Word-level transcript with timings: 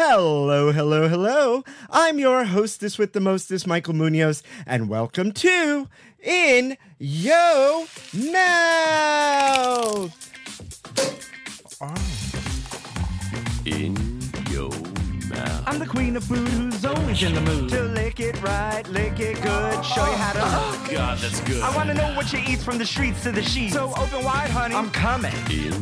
Hello, 0.00 0.70
hello, 0.70 1.08
hello. 1.08 1.64
I'm 1.90 2.20
your 2.20 2.44
hostess 2.44 2.98
with 2.98 3.14
the 3.14 3.20
mostest, 3.20 3.66
Michael 3.66 3.94
Munoz, 3.94 4.44
and 4.64 4.88
welcome 4.88 5.32
to 5.32 5.88
In 6.22 6.76
Yo 7.00 7.84
Mouth. 8.14 10.14
In 13.64 14.20
your 14.52 14.70
mouth. 15.30 15.64
I'm 15.66 15.80
the 15.80 15.86
queen 15.88 16.14
of 16.14 16.22
food 16.22 16.46
who's 16.46 16.84
always 16.84 17.20
in 17.20 17.34
the 17.34 17.40
mood 17.40 17.68
to 17.70 17.82
lick 17.82 18.20
it 18.20 18.40
right, 18.40 18.88
lick 18.90 19.18
it 19.18 19.42
good, 19.42 19.84
show 19.84 20.08
you 20.08 20.16
how 20.16 20.32
to. 20.34 20.40
Oh, 20.44 20.86
God, 20.92 21.18
that's 21.18 21.40
good. 21.40 21.60
I 21.60 21.74
want 21.74 21.88
to 21.88 21.94
know 21.94 22.14
what 22.14 22.32
you 22.32 22.38
eat 22.46 22.60
from 22.60 22.78
the 22.78 22.86
streets 22.86 23.24
to 23.24 23.32
the 23.32 23.42
sheets. 23.42 23.74
So 23.74 23.92
open 23.96 24.24
wide, 24.24 24.50
honey. 24.50 24.76
I'm 24.76 24.90
coming. 24.90 25.34
In 25.50 25.72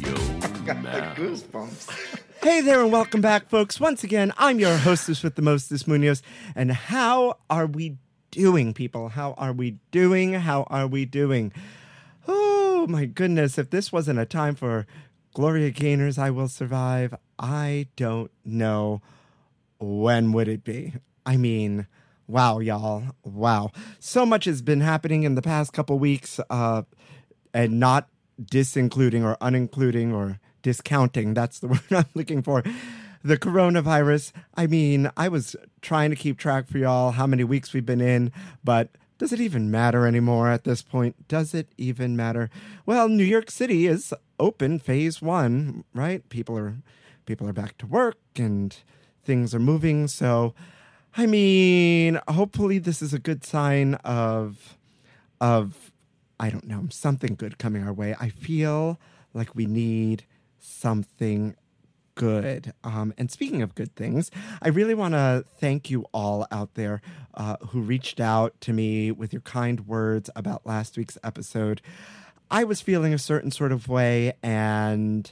your 0.00 0.16
mouth. 0.74 1.16
Goosebumps. 1.18 2.07
Hey 2.48 2.62
there, 2.62 2.82
and 2.82 2.90
welcome 2.90 3.20
back, 3.20 3.50
folks. 3.50 3.78
Once 3.78 4.02
again, 4.02 4.32
I'm 4.38 4.58
your 4.58 4.78
hostess 4.78 5.22
with 5.22 5.34
the 5.34 5.42
mostest, 5.42 5.86
Munoz. 5.86 6.22
And 6.56 6.72
how 6.72 7.36
are 7.50 7.66
we 7.66 7.98
doing, 8.30 8.72
people? 8.72 9.10
How 9.10 9.34
are 9.34 9.52
we 9.52 9.72
doing? 9.90 10.32
How 10.32 10.62
are 10.62 10.86
we 10.86 11.04
doing? 11.04 11.52
Oh, 12.26 12.86
my 12.88 13.04
goodness. 13.04 13.58
If 13.58 13.68
this 13.68 13.92
wasn't 13.92 14.18
a 14.18 14.24
time 14.24 14.54
for 14.54 14.86
Gloria 15.34 15.70
Gaynor's 15.70 16.16
I 16.16 16.30
Will 16.30 16.48
Survive, 16.48 17.14
I 17.38 17.88
don't 17.96 18.30
know 18.46 19.02
when 19.78 20.32
would 20.32 20.48
it 20.48 20.64
be. 20.64 20.94
I 21.26 21.36
mean, 21.36 21.86
wow, 22.26 22.60
y'all. 22.60 23.08
Wow. 23.24 23.72
So 23.98 24.24
much 24.24 24.46
has 24.46 24.62
been 24.62 24.80
happening 24.80 25.24
in 25.24 25.34
the 25.34 25.42
past 25.42 25.74
couple 25.74 25.98
weeks, 25.98 26.40
uh, 26.48 26.84
and 27.52 27.78
not 27.78 28.08
disincluding 28.42 29.22
or 29.22 29.36
unincluding 29.36 30.14
or 30.14 30.40
discounting. 30.62 31.34
That's 31.34 31.58
the 31.58 31.68
word 31.68 31.80
I'm 31.90 32.06
looking 32.14 32.42
for. 32.42 32.62
The 33.22 33.36
coronavirus. 33.36 34.32
I 34.54 34.66
mean, 34.66 35.10
I 35.16 35.28
was 35.28 35.56
trying 35.82 36.10
to 36.10 36.16
keep 36.16 36.38
track 36.38 36.68
for 36.68 36.78
y'all 36.78 37.12
how 37.12 37.26
many 37.26 37.44
weeks 37.44 37.72
we've 37.72 37.84
been 37.84 38.00
in, 38.00 38.32
but 38.62 38.90
does 39.18 39.32
it 39.32 39.40
even 39.40 39.70
matter 39.70 40.06
anymore 40.06 40.48
at 40.48 40.62
this 40.62 40.80
point? 40.80 41.26
Does 41.26 41.52
it 41.52 41.68
even 41.76 42.16
matter? 42.16 42.50
Well, 42.86 43.08
New 43.08 43.24
York 43.24 43.50
City 43.50 43.88
is 43.88 44.14
open 44.38 44.78
phase 44.78 45.20
1, 45.20 45.84
right? 45.92 46.26
People 46.28 46.56
are 46.56 46.76
people 47.26 47.48
are 47.48 47.52
back 47.52 47.76
to 47.78 47.86
work 47.86 48.16
and 48.36 48.74
things 49.24 49.54
are 49.54 49.58
moving, 49.58 50.06
so 50.06 50.54
I 51.16 51.26
mean, 51.26 52.20
hopefully 52.28 52.78
this 52.78 53.02
is 53.02 53.12
a 53.12 53.18
good 53.18 53.44
sign 53.44 53.94
of 54.04 54.78
of 55.40 55.90
I 56.38 56.50
don't 56.50 56.68
know, 56.68 56.86
something 56.90 57.34
good 57.34 57.58
coming 57.58 57.82
our 57.82 57.92
way. 57.92 58.14
I 58.20 58.28
feel 58.28 59.00
like 59.34 59.56
we 59.56 59.66
need 59.66 60.24
something 60.58 61.56
good. 62.14 62.72
Um, 62.82 63.14
and 63.16 63.30
speaking 63.30 63.62
of 63.62 63.74
good 63.74 63.94
things, 63.94 64.30
I 64.60 64.68
really 64.68 64.94
want 64.94 65.14
to 65.14 65.44
thank 65.60 65.88
you 65.88 66.04
all 66.12 66.46
out 66.50 66.74
there 66.74 67.00
uh, 67.34 67.56
who 67.68 67.80
reached 67.80 68.18
out 68.20 68.60
to 68.62 68.72
me 68.72 69.12
with 69.12 69.32
your 69.32 69.42
kind 69.42 69.86
words 69.86 70.28
about 70.34 70.66
last 70.66 70.98
week's 70.98 71.16
episode. 71.22 71.80
I 72.50 72.64
was 72.64 72.80
feeling 72.80 73.14
a 73.14 73.18
certain 73.18 73.50
sort 73.50 73.72
of 73.72 73.88
way, 73.88 74.32
and 74.42 75.30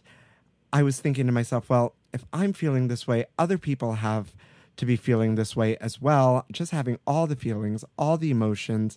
I 0.73 0.83
was 0.83 1.01
thinking 1.01 1.27
to 1.27 1.33
myself, 1.33 1.69
well, 1.69 1.95
if 2.13 2.25
I'm 2.33 2.53
feeling 2.53 2.89
this 2.89 3.07
way, 3.07 3.27
other 3.39 3.59
people 3.59 3.95
have 3.95 4.35
to 4.77 4.87
be 4.87 4.97
feeling 4.97 5.35
this 5.35 5.57
way 5.57 5.77
as 5.79 6.01
well. 6.01 6.45
Just 6.53 6.71
having 6.71 6.99
all 7.07 7.27
the 7.27 7.37
feelings, 7.37 7.85
all 7.99 8.17
the 8.17 8.31
emotions, 8.31 8.97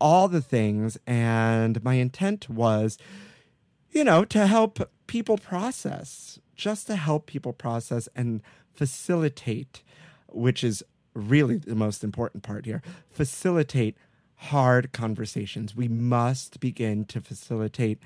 all 0.00 0.26
the 0.26 0.40
things. 0.40 0.98
And 1.06 1.82
my 1.84 1.94
intent 1.94 2.48
was, 2.50 2.98
you 3.92 4.04
know, 4.04 4.24
to 4.24 4.46
help 4.46 4.90
people 5.06 5.38
process, 5.38 6.40
just 6.56 6.86
to 6.88 6.96
help 6.96 7.26
people 7.26 7.52
process 7.52 8.08
and 8.16 8.42
facilitate, 8.74 9.82
which 10.28 10.64
is 10.64 10.82
really 11.14 11.56
the 11.58 11.74
most 11.74 12.02
important 12.02 12.42
part 12.42 12.64
here, 12.64 12.82
facilitate 13.10 13.96
hard 14.36 14.92
conversations. 14.92 15.76
We 15.76 15.88
must 15.88 16.58
begin 16.58 17.04
to 17.06 17.20
facilitate 17.20 17.98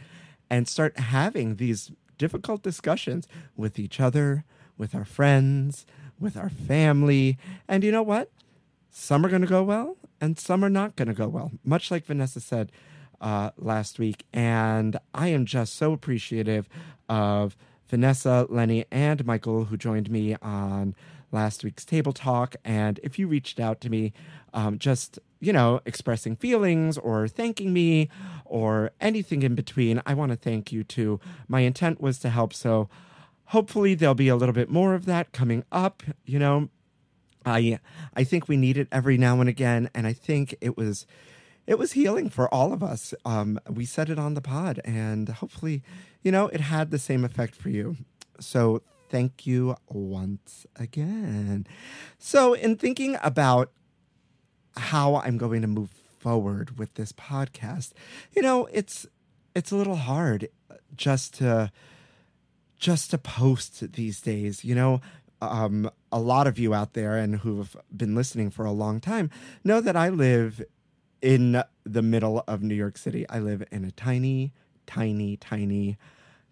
and 0.50 0.68
start 0.68 0.98
having 0.98 1.56
these 1.56 1.92
difficult 2.18 2.62
discussions 2.62 3.28
with 3.56 3.78
each 3.78 4.00
other, 4.00 4.44
with 4.76 4.94
our 4.94 5.04
friends, 5.04 5.86
with 6.18 6.36
our 6.36 6.50
family. 6.50 7.38
And 7.68 7.84
you 7.84 7.92
know 7.92 8.02
what? 8.02 8.30
Some 8.90 9.24
are 9.24 9.28
going 9.28 9.42
to 9.42 9.48
go 9.48 9.62
well 9.62 9.96
and 10.20 10.38
some 10.38 10.64
are 10.64 10.70
not 10.70 10.96
going 10.96 11.08
to 11.08 11.14
go 11.14 11.28
well. 11.28 11.52
Much 11.64 11.90
like 11.90 12.06
Vanessa 12.06 12.40
said 12.40 12.72
uh, 13.20 13.50
last 13.56 13.98
week. 13.98 14.24
And 14.32 14.98
I 15.14 15.28
am 15.28 15.46
just 15.46 15.74
so 15.74 15.92
appreciative 15.92 16.68
of 17.08 17.56
Vanessa, 17.88 18.46
Lenny, 18.48 18.84
and 18.90 19.24
Michael 19.24 19.66
who 19.66 19.76
joined 19.76 20.10
me 20.10 20.36
on 20.42 20.94
last 21.32 21.64
week's 21.64 21.84
table 21.84 22.12
talk. 22.12 22.56
And 22.64 22.98
if 23.02 23.18
you 23.18 23.28
reached 23.28 23.60
out 23.60 23.80
to 23.82 23.90
me, 23.90 24.12
um, 24.54 24.78
just 24.78 25.18
you 25.38 25.52
know, 25.52 25.80
expressing 25.84 26.34
feelings 26.36 26.96
or 26.98 27.28
thanking 27.28 27.72
me 27.72 28.08
or 28.44 28.90
anything 29.00 29.42
in 29.42 29.54
between, 29.54 30.00
I 30.06 30.14
want 30.14 30.30
to 30.32 30.36
thank 30.36 30.72
you 30.72 30.82
too. 30.82 31.20
My 31.46 31.60
intent 31.60 32.00
was 32.00 32.18
to 32.20 32.30
help, 32.30 32.54
so 32.54 32.88
hopefully 33.46 33.94
there'll 33.94 34.14
be 34.14 34.28
a 34.28 34.36
little 34.36 34.54
bit 34.54 34.70
more 34.70 34.94
of 34.94 35.04
that 35.06 35.32
coming 35.32 35.64
up. 35.70 36.02
You 36.24 36.38
know, 36.38 36.68
I 37.44 37.78
I 38.14 38.24
think 38.24 38.48
we 38.48 38.56
need 38.56 38.76
it 38.76 38.88
every 38.90 39.18
now 39.18 39.40
and 39.40 39.48
again, 39.48 39.90
and 39.94 40.06
I 40.06 40.12
think 40.12 40.56
it 40.60 40.76
was 40.76 41.06
it 41.66 41.78
was 41.78 41.92
healing 41.92 42.30
for 42.30 42.52
all 42.52 42.72
of 42.72 42.82
us. 42.82 43.14
Um, 43.24 43.58
we 43.68 43.84
said 43.84 44.08
it 44.08 44.18
on 44.18 44.34
the 44.34 44.40
pod, 44.40 44.80
and 44.84 45.28
hopefully, 45.28 45.82
you 46.22 46.30
know, 46.30 46.48
it 46.48 46.60
had 46.60 46.90
the 46.90 46.98
same 46.98 47.24
effect 47.24 47.54
for 47.54 47.68
you. 47.68 47.96
So 48.40 48.82
thank 49.08 49.46
you 49.46 49.76
once 49.88 50.66
again. 50.76 51.66
So, 52.18 52.54
in 52.54 52.76
thinking 52.76 53.16
about 53.22 53.72
how 54.76 55.16
I'm 55.16 55.38
going 55.38 55.62
to 55.62 55.68
move 55.68 55.90
forward 56.18 56.78
with 56.78 56.94
this 56.94 57.12
podcast, 57.12 57.92
you 58.34 58.42
know, 58.42 58.66
it's 58.72 59.06
it's 59.54 59.70
a 59.70 59.76
little 59.76 59.96
hard 59.96 60.48
just 60.96 61.34
to 61.34 61.72
just 62.78 63.10
to 63.10 63.18
post 63.18 63.92
these 63.92 64.20
days. 64.20 64.64
You 64.64 64.74
know, 64.74 65.00
um, 65.40 65.90
a 66.12 66.18
lot 66.18 66.46
of 66.46 66.58
you 66.58 66.74
out 66.74 66.92
there 66.94 67.16
and 67.16 67.36
who've 67.36 67.76
been 67.94 68.14
listening 68.14 68.50
for 68.50 68.64
a 68.64 68.72
long 68.72 69.00
time 69.00 69.30
know 69.64 69.80
that 69.80 69.96
I 69.96 70.08
live 70.08 70.62
in 71.22 71.62
the 71.84 72.02
middle 72.02 72.42
of 72.46 72.62
New 72.62 72.74
York 72.74 72.98
City. 72.98 73.28
I 73.28 73.38
live 73.38 73.64
in 73.70 73.84
a 73.84 73.90
tiny, 73.90 74.52
tiny, 74.86 75.36
tiny 75.36 75.96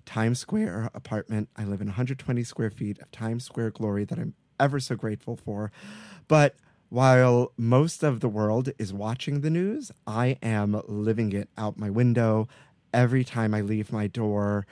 Times 0.06 0.38
Square 0.38 0.90
apartment. 0.94 1.48
I 1.56 1.64
live 1.64 1.80
in 1.80 1.88
120 1.88 2.44
square 2.44 2.70
feet 2.70 2.98
of 3.00 3.10
Times 3.10 3.44
Square 3.44 3.70
glory 3.70 4.04
that 4.04 4.18
I'm 4.18 4.34
ever 4.60 4.80
so 4.80 4.96
grateful 4.96 5.36
for. 5.36 5.72
But 6.28 6.56
while 6.88 7.52
most 7.56 8.02
of 8.02 8.20
the 8.20 8.28
world 8.28 8.70
is 8.78 8.92
watching 8.92 9.40
the 9.40 9.50
news, 9.50 9.90
I 10.06 10.38
am 10.42 10.80
living 10.86 11.32
it 11.32 11.48
out 11.56 11.78
my 11.78 11.90
window 11.90 12.48
every 12.92 13.24
time 13.24 13.54
I 13.54 13.60
leave 13.62 13.92
my 13.92 14.06
door. 14.06 14.66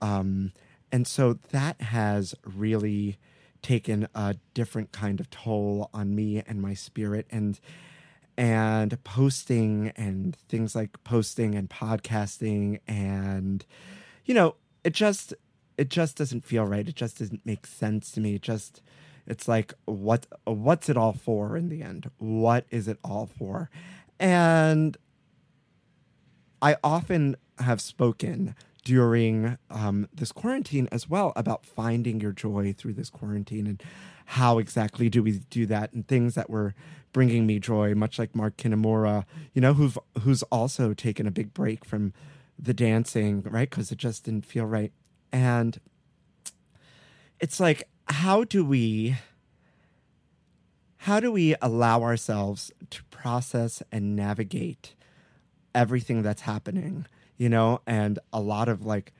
Um, 0.00 0.52
and 0.92 1.06
so 1.06 1.38
that 1.50 1.80
has 1.80 2.34
really 2.44 3.18
taken 3.62 4.06
a 4.14 4.36
different 4.52 4.92
kind 4.92 5.18
of 5.18 5.30
toll 5.30 5.90
on 5.92 6.14
me 6.14 6.42
and 6.46 6.60
my 6.60 6.74
spirit. 6.74 7.26
And 7.30 7.58
and 8.36 9.02
posting 9.04 9.92
and 9.96 10.36
things 10.48 10.74
like 10.74 11.02
posting 11.04 11.54
and 11.54 11.70
podcasting 11.70 12.80
and 12.88 13.64
you 14.24 14.34
know 14.34 14.56
it 14.82 14.92
just 14.92 15.34
it 15.76 15.88
just 15.88 16.16
doesn't 16.16 16.44
feel 16.44 16.64
right. 16.64 16.88
It 16.88 16.94
just 16.94 17.18
doesn't 17.18 17.44
make 17.44 17.66
sense 17.66 18.10
to 18.12 18.20
me. 18.20 18.36
It 18.36 18.42
just 18.42 18.80
it's 19.26 19.48
like 19.48 19.74
what 19.86 20.26
what's 20.44 20.88
it 20.88 20.96
all 20.96 21.12
for 21.12 21.56
in 21.56 21.68
the 21.68 21.82
end? 21.82 22.10
What 22.18 22.66
is 22.70 22.88
it 22.88 22.98
all 23.02 23.26
for? 23.26 23.70
And 24.20 24.96
i 26.62 26.76
often 26.82 27.36
have 27.58 27.80
spoken 27.80 28.54
during 28.84 29.58
um, 29.70 30.08
this 30.14 30.32
quarantine 30.32 30.88
as 30.92 31.08
well 31.08 31.32
about 31.36 31.66
finding 31.66 32.20
your 32.20 32.32
joy 32.32 32.74
through 32.76 32.92
this 32.92 33.10
quarantine. 33.10 33.66
And 33.66 33.82
how 34.24 34.58
exactly 34.58 35.08
do 35.08 35.22
we 35.22 35.38
do 35.50 35.66
that? 35.66 35.92
And 35.92 36.06
things 36.06 36.34
that 36.34 36.50
were 36.50 36.74
bringing 37.12 37.46
me 37.46 37.60
joy 37.60 37.94
much 37.94 38.18
like 38.18 38.34
mark 38.34 38.56
Kanemura 38.56 39.24
you 39.52 39.60
know 39.60 39.72
who've 39.72 39.96
who's 40.22 40.42
also 40.44 40.92
taken 40.92 41.28
a 41.28 41.30
big 41.30 41.54
break 41.54 41.84
from 41.84 42.12
the 42.58 42.74
dancing 42.74 43.42
right? 43.42 43.70
Because 43.70 43.92
it 43.92 43.98
just 43.98 44.24
didn't 44.24 44.44
feel 44.44 44.66
right. 44.66 44.92
And 45.32 45.78
it's 47.40 47.60
like 47.60 47.84
how 48.08 48.44
do 48.44 48.64
we 48.64 49.16
how 50.98 51.20
do 51.20 51.30
we 51.30 51.54
allow 51.60 52.02
ourselves 52.02 52.72
to 52.90 53.04
process 53.04 53.82
and 53.92 54.16
navigate 54.16 54.94
everything 55.74 56.22
that's 56.22 56.42
happening 56.42 57.06
you 57.36 57.48
know? 57.48 57.80
And 57.86 58.18
a 58.32 58.40
lot 58.40 58.68
of 58.68 58.84
like 58.84 59.12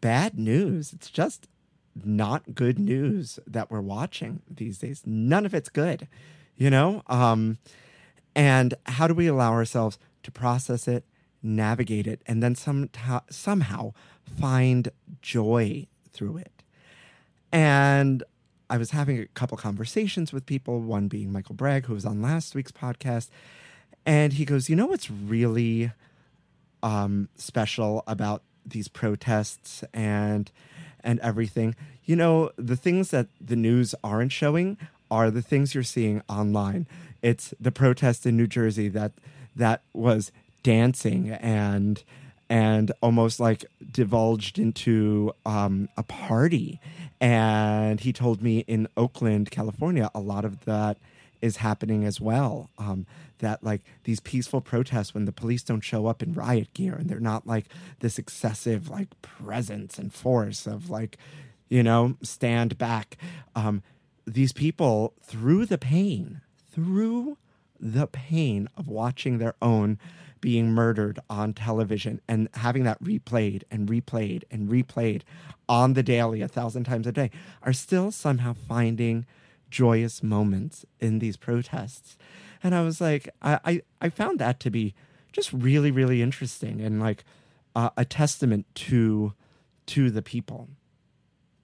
bad 0.00 0.38
news. 0.38 0.92
It's 0.92 1.10
just 1.10 1.48
not 2.04 2.54
good 2.54 2.78
news 2.78 3.38
that 3.46 3.70
we're 3.70 3.80
watching 3.80 4.42
these 4.50 4.78
days 4.78 5.02
none 5.06 5.46
of 5.46 5.54
it's 5.54 5.68
good 5.68 6.08
you 6.56 6.70
know 6.70 7.02
um 7.06 7.58
and 8.34 8.74
how 8.84 9.06
do 9.06 9.14
we 9.14 9.26
allow 9.26 9.52
ourselves 9.52 9.98
to 10.22 10.30
process 10.30 10.86
it 10.86 11.04
navigate 11.42 12.06
it 12.06 12.22
and 12.26 12.42
then 12.42 12.54
some 12.54 12.88
somehow 13.30 13.92
find 14.38 14.90
joy 15.22 15.86
through 16.12 16.36
it 16.36 16.62
and 17.52 18.22
I 18.68 18.78
was 18.78 18.90
having 18.90 19.18
a 19.18 19.26
couple 19.26 19.56
conversations 19.56 20.32
with 20.32 20.44
people, 20.44 20.80
one 20.80 21.08
being 21.08 21.32
Michael 21.32 21.54
Bragg, 21.54 21.86
who 21.86 21.94
was 21.94 22.04
on 22.04 22.20
last 22.20 22.54
week's 22.54 22.72
podcast. 22.72 23.28
And 24.04 24.32
he 24.32 24.44
goes, 24.44 24.68
You 24.68 24.76
know 24.76 24.86
what's 24.86 25.10
really 25.10 25.92
um, 26.82 27.28
special 27.36 28.02
about 28.06 28.42
these 28.64 28.88
protests 28.88 29.84
and 29.94 30.50
and 31.06 31.18
everything? 31.20 31.74
You 32.04 32.16
know, 32.16 32.50
the 32.56 32.76
things 32.76 33.10
that 33.12 33.28
the 33.40 33.56
news 33.56 33.94
aren't 34.04 34.32
showing 34.32 34.76
are 35.10 35.30
the 35.30 35.40
things 35.40 35.74
you're 35.74 35.84
seeing 35.84 36.20
online. 36.28 36.86
It's 37.22 37.54
the 37.58 37.72
protest 37.72 38.26
in 38.26 38.36
New 38.36 38.46
Jersey 38.46 38.88
that 38.88 39.12
that 39.54 39.82
was 39.94 40.32
dancing 40.62 41.30
and 41.30 42.02
and 42.48 42.92
almost 43.00 43.40
like 43.40 43.64
divulged 43.90 44.58
into 44.58 45.32
um, 45.44 45.88
a 45.96 46.02
party. 46.02 46.80
And 47.20 48.00
he 48.00 48.12
told 48.12 48.42
me 48.42 48.60
in 48.68 48.86
Oakland, 48.96 49.50
California, 49.50 50.10
a 50.14 50.20
lot 50.20 50.44
of 50.44 50.64
that 50.64 50.98
is 51.42 51.58
happening 51.58 52.04
as 52.04 52.20
well. 52.20 52.70
Um, 52.78 53.06
that 53.38 53.62
like 53.62 53.82
these 54.04 54.20
peaceful 54.20 54.60
protests 54.60 55.12
when 55.14 55.26
the 55.26 55.32
police 55.32 55.62
don't 55.62 55.82
show 55.82 56.06
up 56.06 56.22
in 56.22 56.32
riot 56.32 56.72
gear 56.72 56.94
and 56.94 57.08
they're 57.08 57.20
not 57.20 57.46
like 57.46 57.66
this 58.00 58.18
excessive 58.18 58.88
like 58.88 59.08
presence 59.22 59.98
and 59.98 60.12
force 60.12 60.66
of 60.66 60.88
like, 60.88 61.18
you 61.68 61.82
know, 61.82 62.16
stand 62.22 62.78
back. 62.78 63.16
Um, 63.54 63.82
these 64.26 64.52
people 64.52 65.14
through 65.22 65.66
the 65.66 65.78
pain, 65.78 66.40
through 66.72 67.36
the 67.78 68.06
pain 68.06 68.68
of 68.76 68.88
watching 68.88 69.38
their 69.38 69.54
own 69.60 69.98
being 70.40 70.70
murdered 70.72 71.18
on 71.28 71.52
television 71.52 72.20
and 72.28 72.48
having 72.54 72.84
that 72.84 73.02
replayed 73.02 73.62
and 73.70 73.88
replayed 73.88 74.44
and 74.50 74.68
replayed 74.68 75.22
on 75.68 75.94
the 75.94 76.02
daily 76.02 76.42
a 76.42 76.48
thousand 76.48 76.84
times 76.84 77.06
a 77.06 77.12
day 77.12 77.30
are 77.62 77.72
still 77.72 78.12
somehow 78.12 78.52
finding 78.52 79.26
joyous 79.70 80.22
moments 80.22 80.84
in 81.00 81.18
these 81.18 81.36
protests. 81.36 82.16
And 82.62 82.74
I 82.74 82.82
was 82.82 83.00
like, 83.00 83.28
I, 83.42 83.60
I, 83.64 83.82
I 84.00 84.08
found 84.08 84.38
that 84.38 84.60
to 84.60 84.70
be 84.70 84.94
just 85.32 85.52
really, 85.52 85.90
really 85.90 86.22
interesting 86.22 86.80
and 86.80 87.00
like 87.00 87.24
uh, 87.74 87.90
a 87.96 88.04
testament 88.04 88.66
to 88.74 89.34
to 89.86 90.10
the 90.10 90.22
people, 90.22 90.68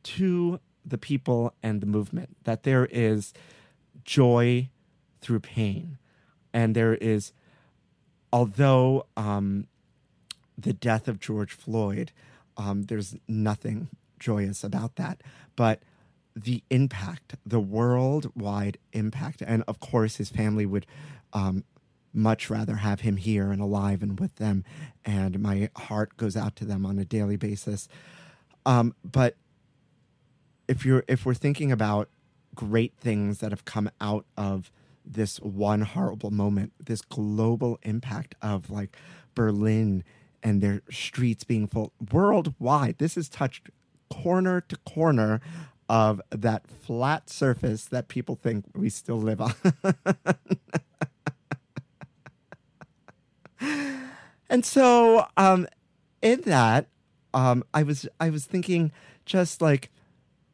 to 0.04 0.60
the 0.84 0.98
people 0.98 1.54
and 1.62 1.80
the 1.80 1.86
movement, 1.86 2.36
that 2.44 2.62
there 2.62 2.86
is 2.86 3.32
joy 4.04 4.68
through 5.20 5.40
pain. 5.40 5.98
And 6.52 6.76
there 6.76 6.94
is 6.94 7.32
although 8.32 9.06
um, 9.16 9.66
the 10.56 10.72
death 10.72 11.08
of 11.08 11.20
George 11.20 11.52
Floyd, 11.52 12.12
um, 12.56 12.84
there's 12.84 13.16
nothing 13.26 13.88
joyous 14.18 14.62
about 14.62 14.96
that, 14.96 15.22
but 15.56 15.82
the 16.34 16.62
impact, 16.70 17.36
the 17.44 17.60
worldwide 17.60 18.78
impact, 18.92 19.42
and 19.46 19.62
of 19.68 19.80
course, 19.80 20.16
his 20.16 20.30
family 20.30 20.66
would 20.66 20.86
um, 21.32 21.64
much 22.12 22.50
rather 22.50 22.76
have 22.76 23.00
him 23.00 23.16
here 23.16 23.50
and 23.50 23.60
alive 23.60 24.02
and 24.02 24.18
with 24.18 24.36
them, 24.36 24.64
and 25.04 25.40
my 25.40 25.68
heart 25.76 26.16
goes 26.16 26.36
out 26.36 26.56
to 26.56 26.64
them 26.64 26.84
on 26.84 26.98
a 26.98 27.04
daily 27.04 27.36
basis. 27.36 27.88
Um, 28.64 28.94
but 29.04 29.36
if 30.68 30.86
you're 30.86 31.04
if 31.08 31.26
we're 31.26 31.34
thinking 31.34 31.72
about 31.72 32.08
great 32.54 32.94
things 32.98 33.38
that 33.38 33.50
have 33.50 33.64
come 33.64 33.90
out 34.00 34.26
of 34.36 34.70
this 35.04 35.38
one 35.38 35.82
horrible 35.82 36.30
moment, 36.30 36.72
this 36.78 37.02
global 37.02 37.78
impact 37.82 38.34
of 38.40 38.70
like 38.70 38.96
Berlin 39.34 40.04
and 40.42 40.60
their 40.60 40.82
streets 40.90 41.44
being 41.44 41.66
full 41.66 41.92
worldwide. 42.12 42.98
This 42.98 43.14
has 43.14 43.28
touched 43.28 43.70
corner 44.10 44.60
to 44.60 44.76
corner 44.78 45.40
of 45.92 46.22
that 46.30 46.66
flat 46.66 47.28
surface 47.28 47.84
that 47.84 48.08
people 48.08 48.34
think 48.34 48.64
we 48.74 48.88
still 48.88 49.18
live 49.18 49.42
on. 49.42 49.52
and 54.48 54.64
so 54.64 55.26
um 55.36 55.68
in 56.22 56.40
that 56.40 56.86
um 57.34 57.62
I 57.74 57.82
was 57.82 58.08
I 58.18 58.30
was 58.30 58.46
thinking 58.46 58.90
just 59.26 59.60
like 59.60 59.90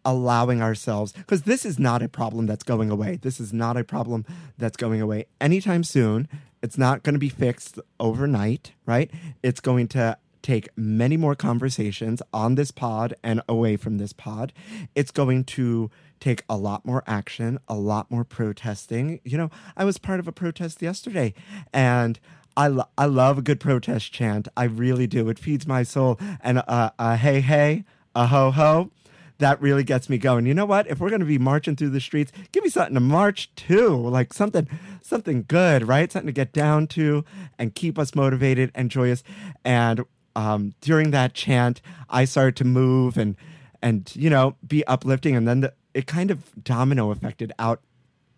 allowing 0.04 0.60
ourselves 0.60 1.12
because 1.12 1.42
this 1.42 1.64
is 1.64 1.78
not 1.78 2.02
a 2.02 2.08
problem 2.08 2.46
that's 2.46 2.64
going 2.64 2.90
away. 2.90 3.20
This 3.22 3.38
is 3.38 3.52
not 3.52 3.76
a 3.76 3.84
problem 3.84 4.26
that's 4.58 4.76
going 4.76 5.00
away 5.00 5.26
anytime 5.40 5.84
soon. 5.84 6.26
It's 6.64 6.76
not 6.76 7.04
going 7.04 7.14
to 7.14 7.20
be 7.20 7.28
fixed 7.28 7.78
overnight, 8.00 8.72
right? 8.86 9.08
It's 9.44 9.60
going 9.60 9.86
to 9.88 10.18
take 10.42 10.68
many 10.76 11.16
more 11.16 11.34
conversations 11.34 12.22
on 12.32 12.54
this 12.54 12.70
pod 12.70 13.14
and 13.22 13.42
away 13.48 13.76
from 13.76 13.98
this 13.98 14.12
pod. 14.12 14.52
It's 14.94 15.10
going 15.10 15.44
to 15.44 15.90
take 16.20 16.42
a 16.48 16.56
lot 16.56 16.84
more 16.84 17.02
action, 17.06 17.58
a 17.68 17.74
lot 17.74 18.10
more 18.10 18.24
protesting. 18.24 19.20
You 19.24 19.38
know, 19.38 19.50
I 19.76 19.84
was 19.84 19.98
part 19.98 20.20
of 20.20 20.28
a 20.28 20.32
protest 20.32 20.82
yesterday 20.82 21.34
and 21.72 22.18
I, 22.56 22.68
lo- 22.68 22.88
I 22.96 23.06
love 23.06 23.38
a 23.38 23.42
good 23.42 23.60
protest 23.60 24.12
chant. 24.12 24.48
I 24.56 24.64
really 24.64 25.06
do. 25.06 25.28
It 25.28 25.38
feeds 25.38 25.66
my 25.66 25.84
soul. 25.84 26.18
And 26.40 26.58
uh, 26.66 26.90
uh, 26.98 27.16
hey, 27.16 27.40
hey, 27.40 27.84
a 28.14 28.26
ho 28.26 28.50
ho 28.50 28.90
that 29.38 29.60
really 29.62 29.84
gets 29.84 30.08
me 30.08 30.18
going. 30.18 30.46
You 30.46 30.54
know 30.54 30.66
what? 30.66 30.86
If 30.88 30.98
we're 30.98 31.10
going 31.10 31.20
to 31.20 31.26
be 31.26 31.38
marching 31.38 31.76
through 31.76 31.90
the 31.90 32.00
streets, 32.00 32.32
give 32.52 32.64
me 32.64 32.70
something 32.70 32.94
to 32.94 33.00
march 33.00 33.54
to, 33.54 33.96
like 33.96 34.32
something 34.32 34.68
something 35.00 35.44
good, 35.46 35.86
right? 35.86 36.10
Something 36.10 36.26
to 36.26 36.32
get 36.32 36.52
down 36.52 36.86
to 36.88 37.24
and 37.58 37.74
keep 37.74 37.98
us 37.98 38.14
motivated 38.14 38.70
and 38.74 38.90
joyous. 38.90 39.22
And 39.64 40.04
um, 40.38 40.74
during 40.80 41.10
that 41.10 41.34
chant, 41.34 41.82
I 42.08 42.24
started 42.24 42.54
to 42.56 42.64
move 42.64 43.18
and 43.18 43.34
and 43.82 44.10
you 44.14 44.30
know 44.30 44.54
be 44.66 44.86
uplifting, 44.86 45.34
and 45.34 45.48
then 45.48 45.60
the, 45.62 45.74
it 45.94 46.06
kind 46.06 46.30
of 46.30 46.52
domino 46.62 47.10
affected 47.10 47.52
out 47.58 47.80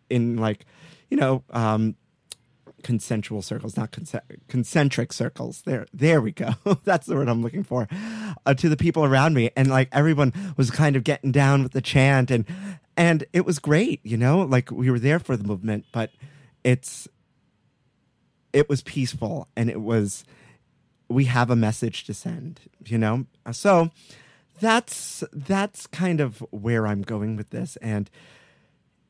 in 0.08 0.38
like 0.38 0.64
you 1.10 1.18
know 1.18 1.44
um, 1.50 1.96
consensual 2.82 3.42
circles, 3.42 3.76
not 3.76 3.94
concentric 4.48 5.12
circles. 5.12 5.60
There, 5.66 5.86
there 5.92 6.22
we 6.22 6.32
go. 6.32 6.54
That's 6.84 7.06
the 7.06 7.16
word 7.16 7.28
I'm 7.28 7.42
looking 7.42 7.64
for. 7.64 7.86
Uh, 8.46 8.54
to 8.54 8.70
the 8.70 8.78
people 8.78 9.04
around 9.04 9.34
me, 9.34 9.50
and 9.54 9.68
like 9.68 9.90
everyone 9.92 10.32
was 10.56 10.70
kind 10.70 10.96
of 10.96 11.04
getting 11.04 11.32
down 11.32 11.62
with 11.62 11.72
the 11.72 11.82
chant, 11.82 12.30
and 12.30 12.46
and 12.96 13.26
it 13.34 13.44
was 13.44 13.58
great. 13.58 14.00
You 14.04 14.16
know, 14.16 14.40
like 14.40 14.70
we 14.70 14.90
were 14.90 14.98
there 14.98 15.18
for 15.18 15.36
the 15.36 15.44
movement, 15.44 15.84
but 15.92 16.12
it's 16.64 17.08
it 18.54 18.70
was 18.70 18.80
peaceful, 18.82 19.48
and 19.54 19.68
it 19.68 19.82
was 19.82 20.24
we 21.10 21.26
have 21.26 21.50
a 21.50 21.56
message 21.56 22.04
to 22.04 22.14
send. 22.14 22.60
You 22.86 22.96
know, 22.96 23.26
so 23.52 23.90
that's 24.60 25.22
that's 25.32 25.86
kind 25.86 26.20
of 26.20 26.38
where 26.50 26.86
I'm 26.86 27.02
going 27.02 27.36
with 27.36 27.50
this, 27.50 27.76
and 27.76 28.08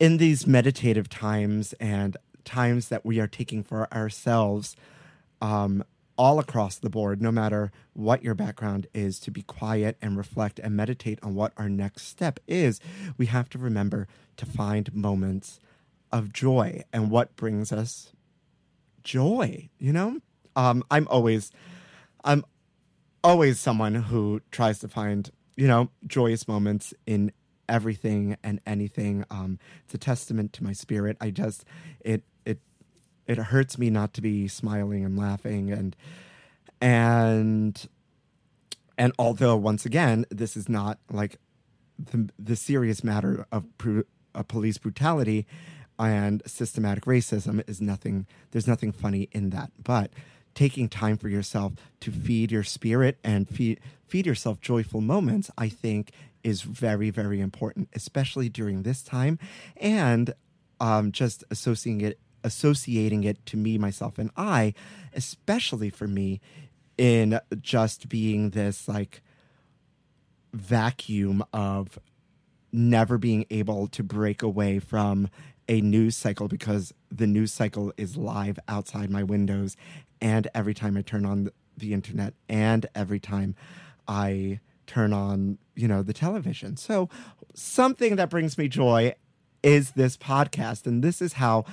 in 0.01 0.17
these 0.17 0.47
meditative 0.47 1.09
times 1.09 1.75
and 1.75 2.17
times 2.45 2.89
that 2.89 3.05
we 3.05 3.21
are 3.21 3.29
taking 3.29 3.63
for 3.63 3.93
ourselves 3.93 4.75
um, 5.43 5.85
all 6.17 6.39
across 6.39 6.77
the 6.77 6.91
board, 6.91 7.23
no 7.23 7.33
matter 7.33 7.73
what 7.93 8.23
your 8.23 8.35
background 8.35 8.87
is, 8.93 9.19
to 9.21 9.31
be 9.31 9.43
quiet 9.43 9.97
and 10.03 10.17
reflect 10.17 10.59
and 10.59 10.77
meditate 10.77 11.19
on 11.23 11.35
what 11.35 11.53
our 11.57 11.69
next 11.69 12.07
step 12.09 12.41
is, 12.47 12.81
we 13.17 13.27
have 13.27 13.49
to 13.51 13.59
remember 13.59 14.07
to 14.37 14.45
find 14.45 14.95
moments 14.95 15.61
of 16.13 16.33
joy 16.33 16.83
and 16.93 17.11
what 17.11 17.37
brings 17.37 17.73
us 17.73 18.13
joy, 19.03 19.69
you 19.79 19.93
know? 19.93 20.21
Um, 20.57 20.85
I'm 20.91 21.07
always, 21.09 21.53
I'm 22.25 22.45
always 23.23 23.61
someone 23.61 23.95
who 23.95 24.41
tries 24.51 24.79
to 24.81 24.89
find, 24.89 25.31
you 25.57 25.67
know, 25.67 25.91
joyous 26.07 26.47
moments 26.49 26.95
in 27.07 27.33
everything 27.69 28.37
and 28.43 28.61
anything. 28.67 29.25
Um, 29.31 29.59
it's 29.85 29.95
a 29.95 29.99
testament 29.99 30.53
to 30.55 30.65
my 30.65 30.73
spirit. 30.73 31.17
I 31.21 31.31
just, 31.31 31.65
it, 32.01 32.23
it, 32.45 32.59
it 33.27 33.39
hurts 33.39 33.79
me 33.79 33.91
not 33.91 34.13
to 34.15 34.21
be 34.21 34.49
smiling 34.49 35.05
and 35.05 35.19
laughing 35.19 35.71
and, 35.71 35.97
and, 36.81 37.89
and 38.97 39.13
although 39.19 39.57
once 39.57 39.85
again, 39.87 40.27
this 40.31 40.57
is 40.57 40.69
not 40.69 40.99
like 41.11 41.39
the, 41.99 42.31
the 42.39 42.57
serious 42.57 43.05
matter 43.05 43.47
of, 43.53 43.67
of 44.35 44.49
police 44.49 44.79
brutality 44.79 45.47
and 45.99 46.43
systematic 46.47 47.05
racism 47.05 47.63
is 47.69 47.81
nothing 47.81 48.27
there's 48.51 48.67
nothing 48.67 48.91
funny 48.91 49.29
in 49.33 49.51
that 49.51 49.71
but 49.83 50.11
taking 50.55 50.89
time 50.89 51.17
for 51.17 51.29
yourself 51.29 51.73
to 52.01 52.11
feed 52.11 52.51
your 52.51 52.65
spirit 52.65 53.19
and 53.25 53.49
feed 53.49 53.81
feed 54.07 54.27
yourself 54.27 54.61
joyful 54.61 55.01
moments 55.01 55.51
i 55.57 55.69
think 55.69 56.13
is 56.43 56.63
very 56.63 57.11
very 57.11 57.41
important 57.41 57.89
especially 57.95 58.49
during 58.49 58.83
this 58.83 59.03
time. 59.03 59.39
And 59.77 60.35
um, 60.81 61.13
just 61.13 61.45
associating 61.51 62.01
it 62.01 62.19
associating 62.43 63.25
it 63.25 63.45
to 63.45 63.59
me 63.59 63.77
myself 63.77 64.19
and 64.19 64.31
i 64.35 64.73
especially 65.13 65.91
for 65.91 66.09
me 66.09 66.41
in 66.97 67.39
just 67.61 68.09
being 68.09 68.49
this 68.51 68.89
like 68.89 69.21
vacuum 70.55 71.45
of 71.53 71.99
never 72.73 73.19
being 73.19 73.45
able 73.51 73.89
to 73.89 74.03
break 74.03 74.43
away 74.43 74.79
from 74.79 75.29
a 75.69 75.83
news 75.83 76.17
cycle 76.17 76.49
because 76.49 76.95
the 77.11 77.27
news 77.27 77.53
cycle 77.53 77.93
is 77.99 78.17
live 78.17 78.59
outside 78.67 79.11
my 79.11 79.23
windows 79.23 79.77
and 80.21 80.49
every 80.55 80.75
time 80.75 80.97
I 80.97 81.03
turn 81.03 81.25
on 81.25 81.51
the 81.77 81.93
internet 81.93 82.35
and 82.49 82.87
every 82.95 83.21
time 83.21 83.55
I 84.07 84.61
turn 84.87 85.13
on, 85.13 85.59
you 85.75 85.89
know, 85.89 86.03
the 86.03 86.13
television. 86.13 86.77
So 86.77 87.09
something 87.55 88.17
that 88.17 88.29
brings 88.29 88.59
me 88.59 88.69
joy 88.69 89.15
is 89.63 89.93
this 89.93 90.17
podcast 90.17 90.87
and 90.87 91.03
this 91.03 91.23
is 91.23 91.35
how 91.35 91.65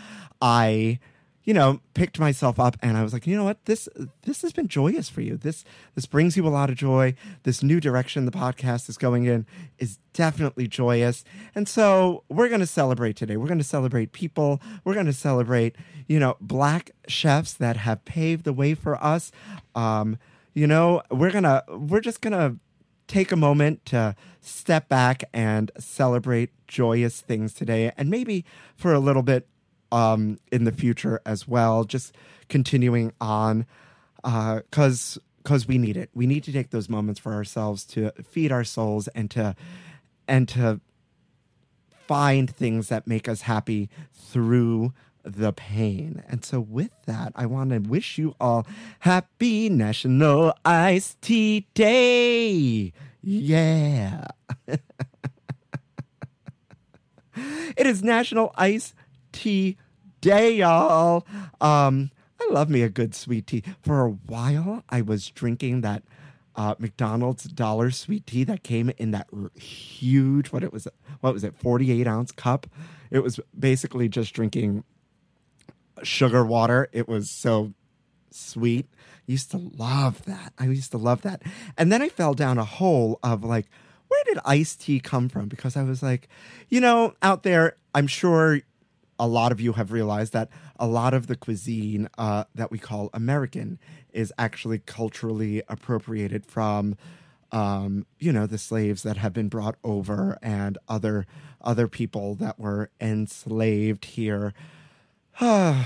I 0.42 1.00
you 1.48 1.54
know, 1.54 1.80
picked 1.94 2.20
myself 2.20 2.60
up 2.60 2.75
and 2.82 2.98
I 2.98 3.04
was 3.04 3.13
like, 3.13 3.25
you 3.25 3.38
know 3.38 3.46
what, 3.46 3.63
this 3.63 3.88
this 4.24 4.42
has 4.42 4.51
been 4.51 4.68
joyous 4.68 5.08
for 5.08 5.22
you. 5.22 5.38
This 5.38 5.63
this 5.96 6.06
brings 6.06 6.36
you 6.36 6.46
a 6.46 6.50
lot 6.50 6.70
of 6.70 6.75
joy. 6.75 7.16
This 7.44 7.63
new 7.63 7.80
direction 7.80 8.25
the 8.25 8.32
podcast 8.34 8.89
is 8.89 8.98
going 8.98 9.24
in 9.24 9.46
is 9.80 9.98
definitely 10.12 10.68
joyous. 10.68 11.24
And 11.56 11.66
so 11.66 12.25
we're 12.27 12.50
gonna 12.50 12.68
celebrate 12.68 13.16
today. 13.16 13.38
We're 13.38 13.48
gonna 13.48 13.63
celebrate 13.63 14.12
people. 14.12 14.62
We're 14.84 14.94
gonna 14.94 15.13
celebrate, 15.13 15.77
you 16.06 16.20
know, 16.20 16.36
black 16.42 16.92
chefs 17.08 17.54
that 17.54 17.77
have 17.77 18.04
paved 18.04 18.44
the 18.44 18.51
way 18.51 18.74
for 18.74 19.01
us. 19.01 19.32
Um, 19.74 20.18
you 20.54 20.68
know, 20.68 21.01
we're 21.10 21.32
gonna 21.32 21.63
we're 21.70 22.01
just 22.01 22.20
gonna 22.20 22.58
take 23.08 23.32
a 23.32 23.38
moment 23.38 23.86
to 23.86 24.18
step 24.42 24.89
back 24.89 25.24
and 25.34 25.72
celebrate 25.80 26.50
joyous 26.68 27.22
things 27.22 27.54
today 27.54 27.94
and 27.96 28.10
maybe 28.10 28.44
for 28.75 28.92
a 28.92 29.00
little 29.00 29.24
bit 29.24 29.48
um, 29.91 30.39
in 30.51 30.63
the 30.63 30.72
future 30.72 31.22
as 31.25 31.48
well. 31.48 31.84
Just 31.84 32.15
continuing 32.50 33.13
on 33.20 33.65
because 34.24 35.17
uh, 35.17 35.22
because 35.48 35.65
we 35.65 35.77
need 35.77 35.96
it. 35.96 36.10
We 36.13 36.27
need 36.27 36.44
to 36.44 36.51
take 36.51 36.72
those 36.72 36.89
moments 36.89 37.22
for 37.22 37.34
ourselves 37.34 37.86
to 37.86 38.12
feed 38.22 38.51
our 38.51 38.65
souls 38.65 39.08
and 39.10 39.32
to 39.32 39.56
and 40.27 40.48
to 40.50 40.82
find 42.06 42.50
things 42.50 42.89
that 42.89 43.08
make 43.08 43.29
us 43.29 43.41
happy 43.41 43.89
through 44.13 44.94
the 45.24 45.53
pain. 45.53 46.24
And 46.27 46.44
so, 46.44 46.60
with 46.60 46.91
that, 47.06 47.32
I 47.36 47.46
want 47.46 47.70
to 47.72 47.79
wish 47.79 48.17
you 48.17 48.36
all 48.39 48.67
happy 49.00 49.70
National 49.70 50.53
Iced 50.65 51.22
Tea 51.22 51.67
Day. 51.74 52.91
Yeah. 53.22 54.25
it 54.67 54.79
is 57.77 58.03
National 58.03 58.53
Ice 58.58 58.94
Tea 59.32 59.78
Day, 60.22 60.56
y'all. 60.56 61.26
Um, 61.62 62.12
I 62.40 62.48
love 62.52 62.70
me 62.70 62.82
a 62.82 62.90
good 62.90 63.16
sweet 63.16 63.48
tea. 63.48 63.64
For 63.82 64.06
a 64.06 64.10
while, 64.10 64.84
I 64.90 65.02
was 65.02 65.30
drinking 65.30 65.82
that 65.82 66.04
uh, 66.56 66.76
McDonald's 66.80 67.44
dollar 67.46 67.92
sweet 67.92 68.26
tea 68.26 68.44
that 68.46 68.64
came 68.64 68.92
in 68.98 69.12
that 69.12 69.28
huge 69.56 70.48
what 70.48 70.64
it 70.64 70.74
was 70.74 70.88
what 71.22 71.34
was 71.34 71.44
it 71.44 71.56
48 71.56 72.08
ounce 72.08 72.32
cup. 72.32 72.68
It 73.12 73.20
was 73.20 73.40
basically 73.58 74.10
just 74.10 74.34
drinking 74.34 74.84
sugar 76.04 76.44
water. 76.44 76.90
It 76.92 77.08
was 77.08 77.30
so 77.30 77.74
sweet. 78.32 78.88
I 79.28 79.32
used 79.32 79.52
to 79.52 79.58
love 79.58 80.24
that. 80.26 80.54
I 80.58 80.66
used 80.66 80.92
to 80.92 80.98
love 80.98 81.22
that. 81.22 81.44
And 81.78 81.92
then 81.92 82.02
I 82.02 82.10
fell 82.10 82.34
down 82.34 82.58
a 82.58 82.66
hole 82.66 83.20
of 83.24 83.44
like, 83.44 83.68
where 84.08 84.24
did 84.26 84.40
iced 84.46 84.82
tea 84.82 85.00
come 85.00 85.30
from? 85.30 85.48
Because 85.48 85.76
I 85.76 85.84
was 85.84 86.02
like, 86.02 86.28
you 86.70 86.80
know, 86.80 87.14
out 87.22 87.44
there, 87.44 87.76
I'm 87.94 88.08
sure 88.08 88.62
a 89.20 89.28
lot 89.28 89.52
of 89.52 89.60
you 89.60 89.74
have 89.74 89.92
realized 89.92 90.34
that 90.34 90.50
a 90.80 90.88
lot 90.88 91.14
of 91.14 91.28
the 91.28 91.36
cuisine 91.36 92.10
uh, 92.18 92.44
that 92.56 92.72
we 92.72 92.78
call 92.78 93.10
American 93.14 93.80
is 94.12 94.32
actually 94.38 94.80
culturally 94.80 95.64
appropriated 95.68 96.46
from, 96.46 96.96
um, 97.52 98.06
you 98.20 98.32
know, 98.32 98.46
the 98.46 98.58
slaves 98.58 99.04
that 99.04 99.18
have 99.18 99.34
been 99.34 99.50
brought 99.50 99.76
over 99.84 100.38
and 100.42 100.78
other 100.88 101.26
other 101.62 101.88
people 101.88 102.36
that 102.36 102.60
were 102.60 102.90
enslaved 103.02 104.06
here 104.06 104.54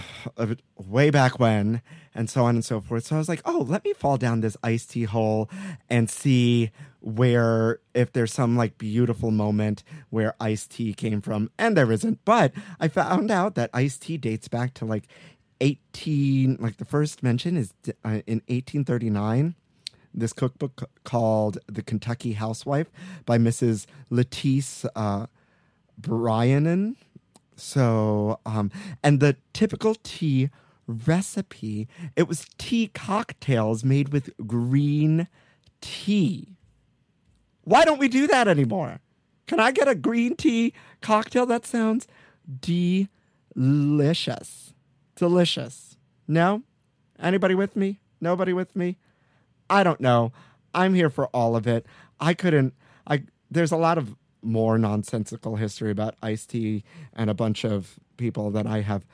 way 0.77 1.09
back 1.09 1.39
when, 1.39 1.81
and 2.15 2.29
so 2.29 2.45
on 2.45 2.55
and 2.55 2.65
so 2.65 2.79
forth. 2.79 3.05
So 3.05 3.15
I 3.15 3.19
was 3.19 3.29
like, 3.29 3.41
oh, 3.45 3.65
let 3.67 3.83
me 3.83 3.93
fall 3.93 4.17
down 4.17 4.41
this 4.41 4.55
iced 4.63 4.91
tea 4.91 5.03
hole 5.03 5.49
and 5.89 6.09
see 6.09 6.71
where, 6.99 7.79
if 7.93 8.13
there's 8.13 8.33
some 8.33 8.55
like 8.55 8.77
beautiful 8.77 9.31
moment 9.31 9.83
where 10.09 10.35
iced 10.39 10.71
tea 10.71 10.93
came 10.93 11.21
from. 11.21 11.49
And 11.57 11.75
there 11.75 11.91
isn't. 11.91 12.23
But 12.23 12.53
I 12.79 12.87
found 12.87 13.31
out 13.31 13.55
that 13.55 13.69
iced 13.73 14.03
tea 14.03 14.17
dates 14.17 14.47
back 14.47 14.73
to 14.75 14.85
like 14.85 15.07
18, 15.59 16.57
like 16.59 16.77
the 16.77 16.85
first 16.85 17.21
mention 17.21 17.57
is 17.57 17.73
uh, 18.05 18.21
in 18.27 18.41
1839 18.47 19.55
this 20.13 20.33
cookbook 20.33 20.89
called 21.03 21.57
The 21.67 21.81
Kentucky 21.81 22.33
Housewife 22.33 22.87
by 23.25 23.37
Mrs. 23.37 23.85
Lettice 24.09 24.85
uh, 24.95 25.27
Bryanin. 25.99 26.97
So, 27.61 28.39
um, 28.43 28.71
and 29.03 29.19
the 29.19 29.37
typical 29.53 29.95
tea 30.03 30.49
recipe, 30.87 31.87
it 32.15 32.27
was 32.27 32.47
tea 32.57 32.87
cocktails 32.87 33.83
made 33.83 34.09
with 34.09 34.35
green 34.47 35.27
tea. 35.79 36.57
Why 37.63 37.85
don't 37.85 37.99
we 37.99 38.07
do 38.07 38.25
that 38.27 38.47
anymore? 38.47 38.99
Can 39.45 39.59
I 39.59 39.71
get 39.71 39.87
a 39.87 39.93
green 39.93 40.35
tea 40.35 40.73
cocktail? 41.01 41.45
That 41.45 41.67
sounds 41.67 42.07
delicious. 43.55 44.73
Delicious. 45.15 45.97
No? 46.27 46.63
Anybody 47.19 47.53
with 47.53 47.75
me? 47.75 47.99
Nobody 48.19 48.53
with 48.53 48.75
me? 48.75 48.97
I 49.69 49.83
don't 49.83 50.01
know. 50.01 50.31
I'm 50.73 50.95
here 50.95 51.11
for 51.11 51.27
all 51.27 51.55
of 51.55 51.67
it. 51.67 51.85
I 52.19 52.33
couldn't 52.33 52.73
I 53.05 53.23
there's 53.51 53.71
a 53.71 53.77
lot 53.77 53.99
of 53.99 54.15
more 54.41 54.77
nonsensical 54.77 55.55
history 55.55 55.91
about 55.91 56.15
iced 56.21 56.49
tea 56.49 56.83
and 57.13 57.29
a 57.29 57.33
bunch 57.33 57.63
of 57.63 57.99
people 58.17 58.51
that 58.51 58.67
I 58.67 58.81
have 58.81 59.05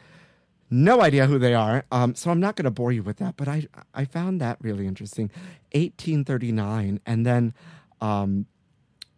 no 0.69 1.01
idea 1.01 1.27
who 1.27 1.39
they 1.39 1.53
are. 1.53 1.85
Um, 1.91 2.15
so 2.15 2.29
I'm 2.29 2.39
not 2.39 2.55
going 2.55 2.65
to 2.65 2.71
bore 2.71 2.91
you 2.91 3.03
with 3.03 3.17
that, 3.17 3.37
but 3.37 3.47
I 3.47 3.67
I 3.93 4.05
found 4.05 4.41
that 4.41 4.57
really 4.61 4.85
interesting. 4.85 5.31
1839, 5.71 6.99
and 7.05 7.25
then 7.25 7.53
um, 8.01 8.47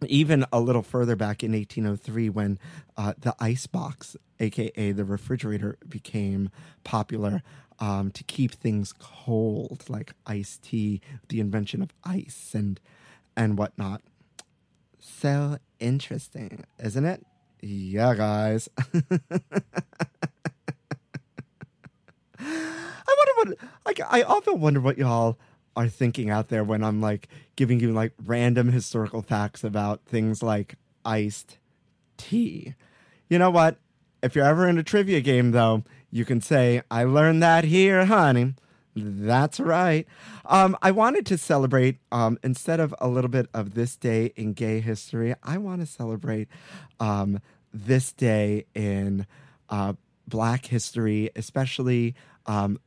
even 0.06 0.46
a 0.52 0.60
little 0.60 0.84
further 0.84 1.16
back 1.16 1.44
in 1.44 1.52
1803 1.52 2.30
when 2.30 2.60
uh, 2.98 3.14
the 3.20 3.36
ice 3.40 3.68
box, 3.68 4.16
aka 4.40 4.92
the 4.92 5.06
refrigerator, 5.06 5.78
became 5.88 6.50
popular. 6.84 7.44
Um, 7.82 8.12
to 8.12 8.26
keep 8.26 8.52
things 8.52 8.94
cold, 9.00 9.86
like 9.88 10.12
iced 10.26 10.64
tea, 10.64 11.00
the 11.30 11.40
invention 11.40 11.82
of 11.82 11.92
ice 12.04 12.52
and 12.54 12.78
and 13.38 13.58
whatnot. 13.58 14.02
So 15.00 15.60
interesting, 15.80 16.66
isn't 16.84 17.06
it? 17.06 17.26
Yeah, 17.62 18.16
guys. 18.16 18.70
I 22.40 23.16
wonder 23.18 23.34
what 23.36 23.58
like 23.86 24.00
I 24.10 24.24
often 24.24 24.60
wonder 24.60 24.80
what 24.80 24.98
y'all 24.98 25.38
are 25.76 25.88
thinking 25.88 26.30
out 26.30 26.50
there 26.50 26.64
when 26.64 26.84
I'm 26.84 27.02
like 27.02 27.28
giving 27.56 27.80
you 27.80 27.92
like 27.92 28.14
random 28.26 28.72
historical 28.72 29.22
facts 29.22 29.64
about 29.64 30.06
things 30.06 30.42
like 30.42 30.76
iced 31.06 31.58
tea. 32.18 32.76
You 33.30 33.40
know 33.40 33.50
what? 33.50 33.78
If 34.22 34.36
you're 34.36 34.46
ever 34.46 34.68
in 34.68 34.78
a 34.78 34.84
trivia 34.84 35.22
game 35.22 35.52
though, 35.52 35.84
you 36.12 36.26
can 36.26 36.42
say, 36.42 36.82
I 36.90 37.04
learned 37.04 37.42
that 37.44 37.66
here, 37.66 38.06
honey. 38.06 38.56
That's 38.96 39.60
right. 39.60 40.08
Um, 40.46 40.78
I 40.82 40.92
wanted 40.92 41.26
to 41.28 41.38
celebrate, 41.38 41.98
um, 42.12 42.38
instead 42.44 42.80
of 42.80 42.94
a 43.00 43.08
little 43.08 43.30
bit 43.30 43.48
of 43.54 43.74
this 43.74 43.96
day 43.96 44.34
in 44.36 44.54
gay 44.54 44.80
history, 44.80 45.36
I 45.44 45.58
want 45.58 45.82
to 45.82 45.88
celebrate 45.88 46.48
um, 47.00 47.40
this 47.74 48.12
day 48.12 48.66
in 48.74 49.26
uh, 49.70 49.94
black 50.28 50.66
history, 50.66 51.30
especially 51.36 52.16
um, 52.46 52.80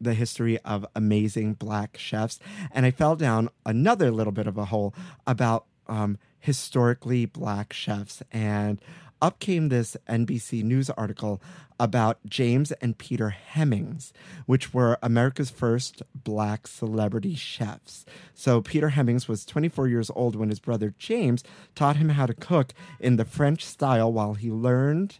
the 0.00 0.14
history 0.14 0.58
of 0.60 0.86
amazing 0.94 1.54
black 1.54 1.98
chefs, 1.98 2.38
and 2.70 2.86
I 2.86 2.90
fell 2.90 3.16
down 3.16 3.48
another 3.66 4.10
little 4.10 4.32
bit 4.32 4.46
of 4.46 4.56
a 4.56 4.66
hole 4.66 4.94
about 5.26 5.66
um, 5.88 6.18
historically 6.38 7.26
black 7.26 7.72
chefs. 7.72 8.22
And 8.30 8.80
up 9.20 9.40
came 9.40 9.68
this 9.68 9.96
NBC 10.08 10.62
News 10.62 10.90
article 10.90 11.40
about 11.80 12.18
James 12.26 12.72
and 12.72 12.98
Peter 12.98 13.30
Hemings, 13.30 14.12
which 14.46 14.74
were 14.74 14.98
America's 15.02 15.50
first 15.50 16.02
black 16.14 16.66
celebrity 16.66 17.34
chefs. 17.34 18.04
So 18.34 18.60
Peter 18.60 18.90
Hemings 18.90 19.28
was 19.28 19.44
24 19.44 19.88
years 19.88 20.10
old 20.14 20.36
when 20.36 20.48
his 20.48 20.60
brother 20.60 20.94
James 20.98 21.44
taught 21.74 21.96
him 21.96 22.10
how 22.10 22.26
to 22.26 22.34
cook 22.34 22.72
in 22.98 23.16
the 23.16 23.24
French 23.24 23.64
style 23.64 24.12
while 24.12 24.34
he 24.34 24.50
learned 24.50 25.18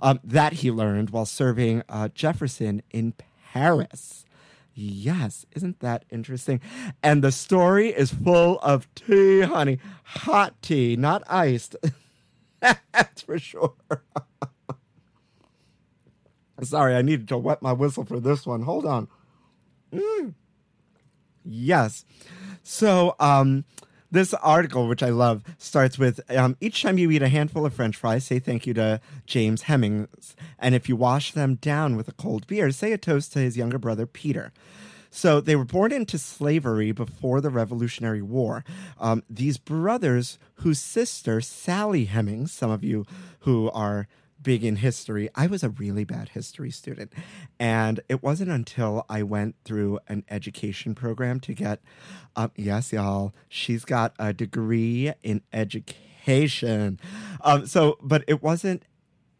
um, 0.00 0.20
that 0.22 0.54
he 0.54 0.70
learned 0.70 1.10
while 1.10 1.26
serving 1.26 1.82
uh, 1.88 2.08
Jefferson 2.14 2.82
in 2.90 3.14
Paris. 3.52 4.24
Yes, 4.74 5.44
isn't 5.56 5.80
that 5.80 6.04
interesting? 6.08 6.60
And 7.02 7.22
the 7.22 7.32
story 7.32 7.88
is 7.88 8.12
full 8.12 8.60
of 8.60 8.86
tea, 8.94 9.40
honey. 9.40 9.80
Hot 10.04 10.54
tea, 10.62 10.94
not 10.96 11.22
iced. 11.26 11.74
That's 12.60 13.22
for 13.22 13.38
sure. 13.38 13.74
Sorry, 16.62 16.96
I 16.96 17.02
needed 17.02 17.28
to 17.28 17.38
wet 17.38 17.62
my 17.62 17.72
whistle 17.72 18.04
for 18.04 18.18
this 18.18 18.46
one. 18.46 18.62
Hold 18.62 18.84
on. 18.84 19.08
Mm. 19.92 20.34
Yes. 21.44 22.04
So, 22.62 23.14
um, 23.20 23.64
this 24.10 24.32
article, 24.34 24.88
which 24.88 25.02
I 25.02 25.10
love, 25.10 25.42
starts 25.58 25.98
with 25.98 26.20
um, 26.34 26.56
each 26.60 26.82
time 26.82 26.98
you 26.98 27.10
eat 27.10 27.22
a 27.22 27.28
handful 27.28 27.66
of 27.66 27.74
french 27.74 27.96
fries, 27.96 28.24
say 28.24 28.38
thank 28.38 28.66
you 28.66 28.74
to 28.74 29.00
James 29.26 29.62
Hemings. 29.62 30.34
And 30.58 30.74
if 30.74 30.88
you 30.88 30.96
wash 30.96 31.32
them 31.32 31.56
down 31.56 31.96
with 31.96 32.08
a 32.08 32.12
cold 32.12 32.46
beer, 32.46 32.70
say 32.70 32.92
a 32.92 32.98
toast 32.98 33.32
to 33.34 33.40
his 33.40 33.56
younger 33.56 33.78
brother, 33.78 34.06
Peter. 34.06 34.52
So 35.10 35.40
they 35.40 35.56
were 35.56 35.64
born 35.64 35.92
into 35.92 36.18
slavery 36.18 36.92
before 36.92 37.40
the 37.40 37.50
Revolutionary 37.50 38.22
War. 38.22 38.64
Um, 38.98 39.22
these 39.28 39.58
brothers, 39.58 40.38
whose 40.56 40.78
sister, 40.78 41.40
Sally 41.40 42.06
Hemings, 42.06 42.52
some 42.52 42.70
of 42.70 42.84
you 42.84 43.06
who 43.40 43.70
are 43.70 44.06
big 44.40 44.64
in 44.64 44.76
history, 44.76 45.28
I 45.34 45.46
was 45.46 45.62
a 45.62 45.70
really 45.70 46.04
bad 46.04 46.30
history 46.30 46.70
student. 46.70 47.12
And 47.58 48.00
it 48.08 48.22
wasn't 48.22 48.50
until 48.50 49.04
I 49.08 49.22
went 49.22 49.56
through 49.64 49.98
an 50.08 50.24
education 50.30 50.94
program 50.94 51.40
to 51.40 51.54
get, 51.54 51.80
um, 52.36 52.52
yes, 52.54 52.92
y'all, 52.92 53.34
she's 53.48 53.84
got 53.84 54.14
a 54.18 54.32
degree 54.32 55.12
in 55.22 55.42
education. 55.52 57.00
Um, 57.40 57.66
so, 57.66 57.98
but 58.02 58.24
it 58.28 58.42
wasn't 58.42 58.84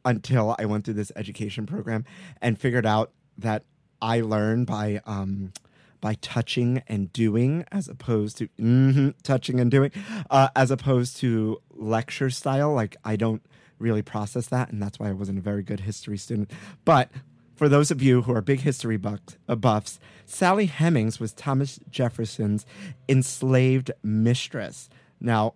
until 0.05 0.57
I 0.59 0.65
went 0.65 0.85
through 0.85 0.95
this 0.95 1.13
education 1.15 1.67
program 1.67 2.05
and 2.41 2.59
figured 2.59 2.87
out 2.87 3.13
that 3.37 3.65
I 4.01 4.21
learn 4.21 4.65
by 4.65 5.01
um, 5.07 5.53
by 6.01 6.15
touching 6.15 6.83
and 6.87 7.13
doing, 7.13 7.65
as 7.73 7.89
opposed 7.89 8.39
to 8.39 8.49
mhm, 8.59 9.15
touching 9.23 9.61
and 9.61 9.71
doing, 9.71 9.91
uh, 10.31 10.49
as 10.55 10.71
opposed 10.71 11.17
to 11.19 11.61
lecture 11.75 12.31
style. 12.31 12.73
Like 12.73 12.97
I 13.05 13.17
don't 13.17 13.43
really 13.79 14.03
process 14.03 14.47
that, 14.49 14.71
and 14.71 14.83
that's 14.83 14.99
why 14.99 15.09
I 15.09 15.13
wasn't 15.13 15.39
a 15.39 15.43
very 15.43 15.63
good 15.63 15.81
history 15.81 16.19
student. 16.19 16.51
But 16.85 17.11
for 17.59 17.69
those 17.69 17.91
of 17.91 18.01
you 18.01 18.23
who 18.23 18.33
are 18.33 18.41
big 18.41 18.61
history 18.61 19.01
uh, 19.49 19.57
buffs, 19.57 19.99
Sally 20.27 20.67
Hemings 20.67 21.19
was 21.19 21.33
Thomas 21.33 21.81
Jefferson's 21.91 22.65
enslaved 23.09 23.91
mistress. 24.03 24.89
Now, 25.21 25.55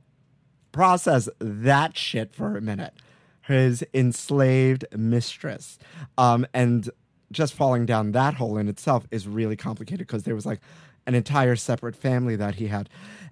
process 0.73 1.29
that 1.39 1.97
shit 1.97 2.35
for 2.35 2.57
a 2.57 2.61
minute. 2.61 2.95
His 3.43 3.85
enslaved 3.95 4.85
mistress. 4.97 5.79
Um, 6.19 6.47
and 6.53 6.91
just 7.33 7.55
falling 7.55 7.87
down 7.87 8.13
that 8.13 8.35
hole 8.35 8.59
in 8.59 8.69
itself 8.69 9.07
is 9.11 9.27
really 9.27 9.57
complicated 9.57 10.07
because 10.07 10.25
there 10.25 10.35
was 10.35 10.47
like 10.47 10.61
an 11.07 11.15
entire 11.15 11.57
separate 11.57 11.97
family 11.97 12.37
that 12.37 12.57
he 12.57 12.69
had. 12.69 12.89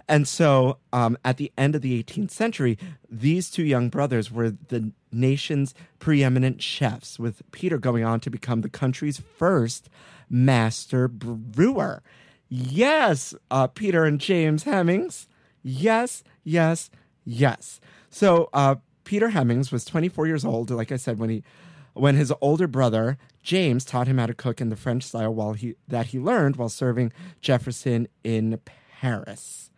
And 0.09 0.27
so 0.27 0.79
um, 0.93 1.17
at 1.25 1.37
the 1.37 1.53
end 1.57 1.77
of 1.77 1.83
the 1.83 2.03
18th 2.03 2.33
century, 2.33 2.79
these 3.09 3.49
two 3.51 3.63
young 3.63 3.89
brothers 3.89 4.31
were 4.31 4.51
the 4.51 4.93
nation's 5.13 5.73
preeminent 6.01 6.61
chefs, 6.61 7.19
with 7.19 7.43
Peter 7.53 7.79
going 7.79 8.03
on 8.03 8.19
to 8.21 8.31
become 8.31 8.63
the 8.63 8.69
country's 8.69 9.21
first 9.21 9.89
master 10.29 11.07
brewer. 11.07 12.03
Yes, 12.49 13.35
uh, 13.53 13.69
Peter 13.69 14.05
and 14.05 14.21
James 14.21 14.65
Hemings. 14.65 15.29
Yes, 15.63 16.25
yes, 16.43 16.91
yes. 17.25 17.81
So 18.09 18.49
uh, 18.53 18.77
Peter 19.05 19.29
Hemings 19.29 19.71
was 19.71 19.85
24 19.85 20.27
years 20.27 20.45
old, 20.45 20.71
like 20.71 20.91
I 20.91 20.97
said, 20.97 21.19
when 21.19 21.31
he 21.31 21.45
when 21.93 22.15
his 22.15 22.33
older 22.41 22.67
brother 22.67 23.19
James 23.43 23.85
taught 23.85 24.07
him 24.07 24.19
how 24.19 24.27
to 24.27 24.35
cook 24.35 24.61
in 24.61 24.69
the 24.69 24.77
French 24.77 25.05
style 25.05 25.35
while 25.35 25.55
he 25.55 25.75
that 25.89 26.07
he 26.07 26.19
learned 26.19 26.57
while 26.57 26.69
serving 26.69 27.13
Jefferson 27.41 28.09
in 28.23 28.61
Paris. 28.65 29.71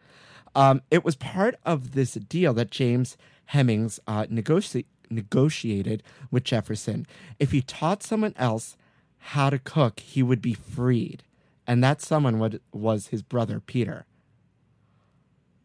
Um, 0.55 0.83
it 0.91 1.05
was 1.05 1.17
part 1.17 1.55
of 1.65 1.93
this 1.93 2.15
deal 2.15 2.53
that 2.55 2.71
James 2.71 3.17
Hemings 3.47 4.01
uh, 4.07 4.27
negotiated 4.29 6.03
with 6.31 6.45
Jefferson. 6.45 7.07
If 7.39 7.53
he 7.53 7.63
taught 7.63 8.03
someone 8.03 8.35
else 8.37 8.77
how 9.19 9.51
to 9.51 9.59
cook, 9.59 10.01
he 10.01 10.23
would 10.23 10.43
be 10.43 10.55
freed, 10.55 11.23
and 11.67 11.83
that 11.83 12.03
someone 12.03 12.39
would, 12.39 12.61
was 12.73 13.09
his 13.09 13.23
brother 13.23 13.61
Peter. 13.61 14.05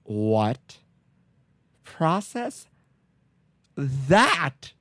What 0.03 0.77
process? 1.83 2.67
That 3.75 4.73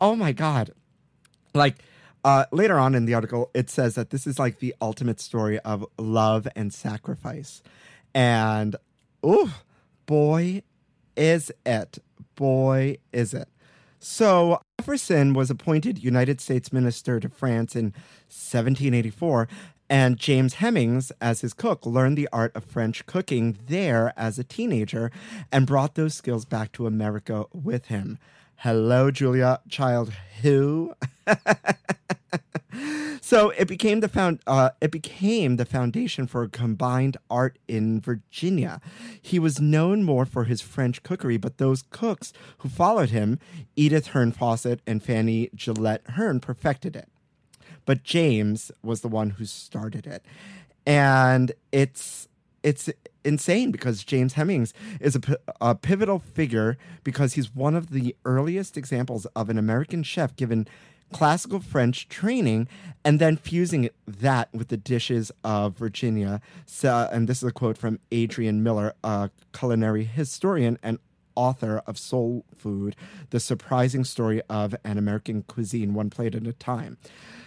oh 0.00 0.16
my 0.16 0.32
god 0.32 0.72
like 1.54 1.76
uh, 2.24 2.44
later 2.52 2.78
on 2.78 2.94
in 2.94 3.04
the 3.04 3.14
article 3.14 3.50
it 3.54 3.70
says 3.70 3.94
that 3.94 4.10
this 4.10 4.26
is 4.26 4.38
like 4.38 4.58
the 4.58 4.74
ultimate 4.80 5.20
story 5.20 5.58
of 5.60 5.84
love 5.98 6.46
and 6.54 6.72
sacrifice. 6.72 7.62
And 8.14 8.76
oh 9.22 9.54
boy 10.06 10.62
is 11.16 11.52
it. 11.64 11.98
Boy 12.34 12.98
is 13.12 13.34
it. 13.34 13.48
So 13.98 14.60
jefferson 14.78 15.32
was 15.32 15.48
appointed 15.48 16.02
united 16.02 16.40
states 16.40 16.72
minister 16.72 17.20
to 17.20 17.28
france 17.28 17.76
in 17.76 17.92
1784 18.26 19.46
and 19.92 20.16
James 20.16 20.54
Hemings, 20.54 21.12
as 21.20 21.42
his 21.42 21.52
cook, 21.52 21.84
learned 21.84 22.16
the 22.16 22.28
art 22.32 22.56
of 22.56 22.64
French 22.64 23.04
cooking 23.04 23.58
there 23.66 24.14
as 24.16 24.38
a 24.38 24.44
teenager 24.44 25.10
and 25.52 25.66
brought 25.66 25.96
those 25.96 26.14
skills 26.14 26.46
back 26.46 26.72
to 26.72 26.86
America 26.86 27.44
with 27.52 27.88
him. 27.88 28.18
Hello, 28.62 29.10
Julia 29.10 29.58
Child. 29.68 30.12
Who? 30.42 30.94
so 33.20 33.50
it 33.50 33.66
became 33.66 33.98
the 33.98 34.06
found. 34.06 34.38
Uh, 34.46 34.70
it 34.80 34.92
became 34.92 35.56
the 35.56 35.64
foundation 35.64 36.28
for 36.28 36.46
combined 36.46 37.16
art 37.28 37.58
in 37.66 38.00
Virginia. 38.00 38.80
He 39.20 39.40
was 39.40 39.60
known 39.60 40.04
more 40.04 40.24
for 40.24 40.44
his 40.44 40.60
French 40.60 41.02
cookery, 41.02 41.38
but 41.38 41.58
those 41.58 41.82
cooks 41.90 42.32
who 42.58 42.68
followed 42.68 43.10
him, 43.10 43.40
Edith 43.74 44.06
Hern 44.06 44.30
Fossett 44.30 44.80
and 44.86 45.02
Fanny 45.02 45.50
Gillette 45.56 46.10
Hern, 46.10 46.38
perfected 46.38 46.94
it. 46.94 47.08
But 47.84 48.04
James 48.04 48.70
was 48.80 49.00
the 49.00 49.08
one 49.08 49.30
who 49.30 49.44
started 49.44 50.06
it, 50.06 50.24
and 50.86 51.50
it's 51.72 52.28
it's 52.62 52.90
insane 53.24 53.70
because 53.70 54.04
James 54.04 54.34
Hemings 54.34 54.72
is 55.00 55.16
a, 55.16 55.20
a 55.60 55.74
pivotal 55.74 56.18
figure 56.18 56.76
because 57.04 57.34
he's 57.34 57.54
one 57.54 57.74
of 57.74 57.90
the 57.90 58.14
earliest 58.24 58.76
examples 58.76 59.26
of 59.36 59.48
an 59.48 59.58
American 59.58 60.02
chef 60.02 60.34
given 60.36 60.66
classical 61.12 61.60
French 61.60 62.08
training 62.08 62.66
and 63.04 63.18
then 63.18 63.36
fusing 63.36 63.90
that 64.06 64.48
with 64.52 64.68
the 64.68 64.76
dishes 64.76 65.30
of 65.44 65.76
Virginia. 65.76 66.40
So, 66.66 67.08
and 67.12 67.28
this 67.28 67.42
is 67.42 67.48
a 67.48 67.52
quote 67.52 67.76
from 67.76 68.00
Adrian 68.10 68.62
Miller, 68.62 68.94
a 69.04 69.30
culinary 69.52 70.04
historian 70.04 70.78
and 70.82 70.98
author 71.34 71.82
of 71.86 71.98
Soul 71.98 72.44
Food, 72.56 72.96
the 73.30 73.40
surprising 73.40 74.04
story 74.04 74.42
of 74.48 74.74
an 74.84 74.98
American 74.98 75.42
cuisine, 75.42 75.94
one 75.94 76.10
plate 76.10 76.34
at 76.34 76.46
a 76.46 76.52
time. 76.52 76.98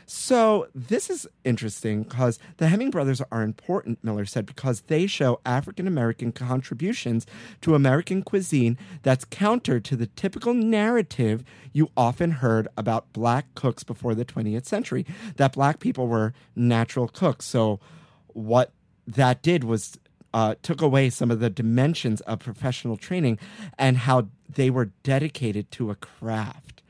So, 0.07 0.67
this 0.75 1.09
is 1.09 1.27
interesting 1.43 2.03
because 2.03 2.37
the 2.57 2.67
Hemming 2.67 2.91
brothers 2.91 3.21
are 3.31 3.41
important, 3.41 4.03
Miller 4.03 4.25
said, 4.25 4.45
because 4.45 4.81
they 4.81 5.07
show 5.07 5.39
African 5.45 5.87
American 5.87 6.31
contributions 6.31 7.25
to 7.61 7.73
American 7.73 8.21
cuisine 8.21 8.77
that's 9.01 9.25
counter 9.25 9.79
to 9.79 9.95
the 9.95 10.05
typical 10.05 10.53
narrative 10.53 11.43
you 11.73 11.89
often 11.97 12.31
heard 12.31 12.67
about 12.77 13.11
black 13.13 13.47
cooks 13.55 13.83
before 13.83 14.13
the 14.13 14.25
20th 14.25 14.65
century 14.65 15.07
that 15.37 15.53
black 15.53 15.79
people 15.79 16.07
were 16.07 16.33
natural 16.55 17.07
cooks. 17.07 17.45
So, 17.45 17.79
what 18.27 18.71
that 19.07 19.41
did 19.41 19.63
was 19.63 19.97
uh, 20.35 20.53
took 20.61 20.81
away 20.81 21.09
some 21.09 21.31
of 21.31 21.39
the 21.39 21.49
dimensions 21.49 22.19
of 22.21 22.39
professional 22.39 22.97
training 22.97 23.39
and 23.79 23.99
how 23.99 24.27
they 24.49 24.69
were 24.69 24.91
dedicated 25.01 25.71
to 25.71 25.89
a 25.89 25.95
craft. 25.95 26.83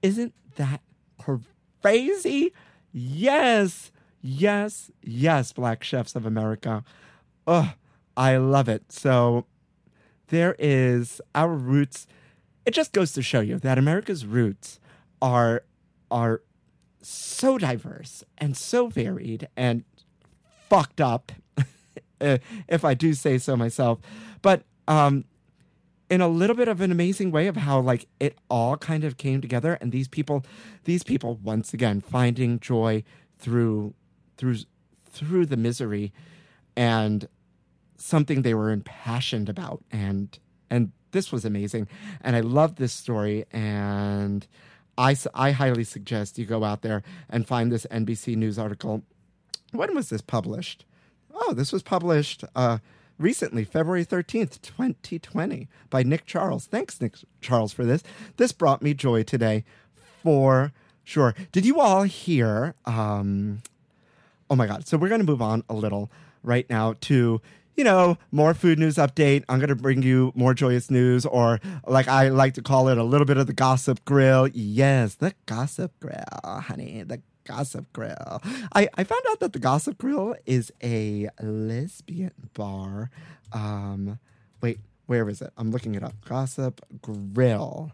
Isn't 0.00 0.32
that 0.54 0.80
crazy? 1.82 2.52
Yes, 2.92 3.90
yes, 4.22 4.92
yes, 5.02 5.52
Black 5.52 5.82
Chefs 5.82 6.14
of 6.14 6.24
America. 6.24 6.84
Oh, 7.48 7.74
I 8.16 8.36
love 8.36 8.68
it. 8.68 8.92
So 8.92 9.46
there 10.28 10.54
is 10.60 11.20
our 11.34 11.52
roots. 11.52 12.06
It 12.64 12.74
just 12.74 12.92
goes 12.92 13.12
to 13.14 13.22
show 13.22 13.40
you 13.40 13.58
that 13.58 13.76
America's 13.78 14.24
roots 14.24 14.78
are 15.20 15.64
are 16.12 16.42
so 17.02 17.58
diverse 17.58 18.22
and 18.38 18.56
so 18.56 18.86
varied 18.86 19.48
and 19.56 19.82
fucked 20.68 21.00
up, 21.00 21.32
if 22.20 22.84
I 22.84 22.94
do 22.94 23.14
say 23.14 23.38
so 23.38 23.56
myself. 23.56 23.98
But 24.42 24.62
um, 24.86 25.24
in 26.10 26.20
a 26.20 26.28
little 26.28 26.56
bit 26.56 26.68
of 26.68 26.80
an 26.80 26.90
amazing 26.90 27.30
way 27.30 27.46
of 27.46 27.56
how 27.56 27.80
like 27.80 28.06
it 28.18 28.38
all 28.48 28.76
kind 28.76 29.04
of 29.04 29.16
came 29.16 29.40
together, 29.40 29.78
and 29.80 29.92
these 29.92 30.08
people, 30.08 30.44
these 30.84 31.02
people 31.02 31.38
once 31.42 31.74
again 31.74 32.00
finding 32.00 32.58
joy 32.60 33.02
through 33.38 33.94
through 34.36 34.56
through 35.10 35.46
the 35.46 35.56
misery, 35.56 36.12
and 36.76 37.28
something 37.96 38.42
they 38.42 38.54
were 38.54 38.70
impassioned 38.70 39.48
about, 39.48 39.84
and 39.90 40.38
and 40.70 40.92
this 41.10 41.32
was 41.32 41.44
amazing, 41.44 41.88
and 42.20 42.36
I 42.36 42.40
love 42.40 42.76
this 42.76 42.92
story 42.92 43.44
and. 43.52 44.46
I, 45.00 45.16
I 45.32 45.52
highly 45.52 45.84
suggest 45.84 46.38
you 46.38 46.44
go 46.44 46.64
out 46.64 46.82
there 46.82 47.04
and 47.30 47.46
find 47.46 47.70
this 47.70 47.86
NBC 47.88 48.34
News 48.34 48.58
article. 48.58 49.04
When 49.70 49.94
was 49.94 50.08
this 50.08 50.20
published? 50.20 50.84
Oh, 51.48 51.54
this 51.54 51.72
was 51.72 51.82
published 51.82 52.44
uh, 52.54 52.76
recently, 53.16 53.64
February 53.64 54.04
13th, 54.04 54.60
2020, 54.60 55.66
by 55.88 56.02
Nick 56.02 56.26
Charles. 56.26 56.66
Thanks, 56.66 57.00
Nick 57.00 57.14
Charles, 57.40 57.72
for 57.72 57.86
this. 57.86 58.02
This 58.36 58.52
brought 58.52 58.82
me 58.82 58.92
joy 58.92 59.22
today 59.22 59.64
for 60.22 60.74
sure. 61.04 61.34
Did 61.50 61.64
you 61.64 61.80
all 61.80 62.02
hear? 62.02 62.74
Um, 62.84 63.62
oh 64.50 64.56
my 64.56 64.66
God. 64.66 64.86
So 64.86 64.98
we're 64.98 65.08
going 65.08 65.22
to 65.22 65.26
move 65.26 65.40
on 65.40 65.64
a 65.70 65.74
little 65.74 66.10
right 66.42 66.68
now 66.68 66.96
to. 67.02 67.40
You 67.76 67.84
know, 67.84 68.18
more 68.32 68.54
food 68.54 68.76
news 68.76 68.96
update. 68.96 69.44
I'm 69.48 69.60
going 69.60 69.68
to 69.68 69.76
bring 69.76 70.02
you 70.02 70.32
more 70.34 70.52
joyous 70.52 70.90
news, 70.90 71.24
or 71.24 71.60
like 71.86 72.08
I 72.08 72.28
like 72.28 72.54
to 72.54 72.62
call 72.62 72.88
it, 72.88 72.98
a 72.98 73.04
little 73.04 73.24
bit 73.24 73.36
of 73.36 73.46
the 73.46 73.52
gossip 73.52 74.04
grill. 74.04 74.48
Yes, 74.48 75.14
the 75.14 75.32
gossip 75.46 75.92
grill, 76.00 76.24
honey. 76.42 77.04
The 77.04 77.22
Gossip 77.48 77.90
Grill. 77.94 78.42
I, 78.74 78.88
I 78.94 79.04
found 79.04 79.22
out 79.30 79.40
that 79.40 79.54
the 79.54 79.58
Gossip 79.58 79.96
Grill 79.96 80.36
is 80.44 80.70
a 80.82 81.30
lesbian 81.40 82.32
bar. 82.52 83.10
Um, 83.52 84.18
wait, 84.60 84.80
where 85.06 85.28
is 85.30 85.40
it? 85.40 85.50
I'm 85.56 85.70
looking 85.70 85.94
it 85.94 86.02
up. 86.02 86.14
Gossip 86.28 86.84
Grill. 87.00 87.92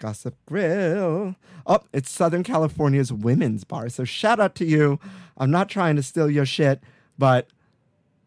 Gossip 0.00 0.34
Grill. 0.44 1.36
Oh, 1.66 1.80
it's 1.92 2.10
Southern 2.10 2.42
California's 2.42 3.12
women's 3.12 3.62
bar. 3.62 3.88
So 3.88 4.04
shout 4.04 4.40
out 4.40 4.56
to 4.56 4.64
you. 4.64 4.98
I'm 5.38 5.52
not 5.52 5.68
trying 5.68 5.94
to 5.96 6.02
steal 6.02 6.28
your 6.28 6.44
shit, 6.44 6.80
but 7.16 7.46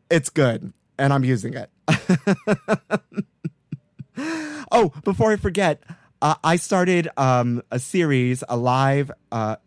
it's 0.10 0.30
good 0.30 0.72
and 0.98 1.12
I'm 1.12 1.26
using 1.26 1.56
it. 1.56 1.70
oh, 4.72 4.94
before 5.04 5.34
I 5.34 5.36
forget, 5.36 5.84
uh, 6.22 6.36
I 6.42 6.56
started 6.56 7.10
um, 7.18 7.64
a 7.70 7.80
series, 7.80 8.46
a 8.48 8.56
live, 8.56 9.12
uh, 9.32 9.58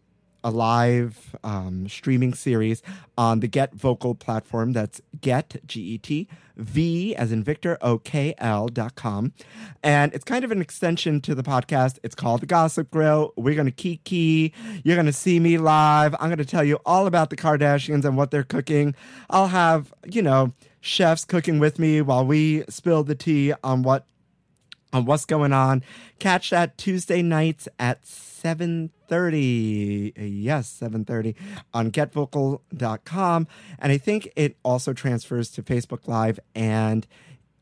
a 0.45 0.51
live 0.51 1.37
um, 1.45 1.89
streaming 1.89 2.35
series 2.35 2.83
on 3.17 3.41
the 3.41 3.47
Get 3.47 3.75
Vocal 3.75 4.15
platform. 4.15 4.73
That's 4.73 5.01
Get 5.21 5.57
G 5.67 5.81
E 5.81 5.99
T 5.99 6.29
V 6.57 7.17
as 7.17 7.33
in 7.33 7.43
Victor 7.43 7.79
O 7.81 7.99
K 7.99 8.35
L 8.39 8.69
dot 8.69 8.95
com, 8.95 9.33
and 9.83 10.13
it's 10.15 10.25
kind 10.25 10.45
of 10.45 10.51
an 10.51 10.61
extension 10.61 11.21
to 11.23 11.35
the 11.35 11.43
podcast. 11.43 11.99
It's 12.03 12.15
called 12.15 12.41
the 12.43 12.47
Gossip 12.47 12.91
Grill. 12.91 13.33
We're 13.37 13.55
gonna 13.55 13.71
kiki. 13.71 14.53
You're 14.85 14.97
gonna 14.97 15.13
see 15.13 15.41
me 15.41 15.59
live. 15.59 16.15
I'm 16.21 16.29
gonna 16.29 16.45
tell 16.45 16.65
you 16.65 16.79
all 16.85 17.07
about 17.07 17.31
the 17.31 17.37
Kardashians 17.37 18.05
and 18.05 18.17
what 18.17 18.31
they're 18.31 18.43
cooking. 18.43 18.95
I'll 19.31 19.49
have 19.49 19.93
you 20.07 20.23
know 20.23 20.53
chefs 20.81 21.25
cooking 21.25 21.59
with 21.59 21.79
me 21.79 22.03
while 22.03 22.27
we 22.27 22.65
spill 22.69 23.05
the 23.05 23.15
tea 23.15 23.55
on 23.63 23.83
what 23.83 24.07
on 24.93 25.05
what's 25.05 25.25
going 25.25 25.53
on. 25.53 25.83
Catch 26.19 26.51
that 26.51 26.77
Tuesday 26.79 27.23
nights 27.23 27.69
at 27.79 28.03
7.30. 28.03 30.13
Yes, 30.17 30.77
7.30 30.81 31.35
on 31.73 31.91
getvocal.com. 31.91 33.47
And 33.79 33.93
I 33.93 33.99
think 33.99 34.31
it 34.37 34.57
also 34.63 34.93
transfers 34.93 35.51
to 35.53 35.63
Facebook 35.63 36.09
Live 36.09 36.39
and 36.55 37.07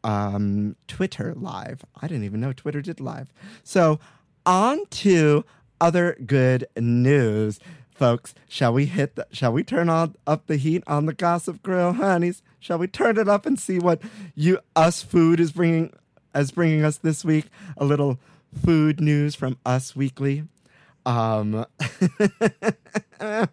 um, 0.03 0.77
Twitter 0.89 1.35
Live. 1.37 1.85
I 2.01 2.09
didn't 2.09 2.25
even 2.25 2.41
know 2.41 2.53
Twitter 2.53 2.83
did 2.83 3.01
live. 3.01 3.33
So 3.63 4.01
on 4.47 4.87
to 4.87 5.45
other 5.81 6.17
good 6.27 6.67
news. 6.77 7.61
Folks, 7.91 8.35
shall 8.49 8.73
we 8.73 8.87
hit 8.87 9.17
the, 9.17 9.27
shall 9.31 9.53
we 9.53 9.63
turn 9.63 9.91
on 9.91 10.17
up 10.27 10.47
the 10.47 10.57
heat 10.57 10.83
on 10.87 11.05
the 11.05 11.13
gossip 11.13 11.63
grill, 11.63 11.93
honeys? 11.93 12.43
Shall 12.59 12.79
we 12.79 12.87
turn 12.87 13.19
it 13.19 13.29
up 13.29 13.45
and 13.45 13.59
see 13.59 13.79
what 13.79 14.01
you 14.35 14.61
us 14.75 15.03
food 15.03 15.39
is 15.39 15.53
bringing 15.53 15.93
as 16.35 16.51
bringing 16.51 16.85
us 16.85 16.99
this 16.99 17.25
week 17.25 17.47
a 17.77 17.85
little 17.85 18.19
food 18.65 19.01
news 19.01 19.35
from 19.35 19.59
Us 19.65 19.95
Weekly. 19.97 20.45
Um, 21.07 21.65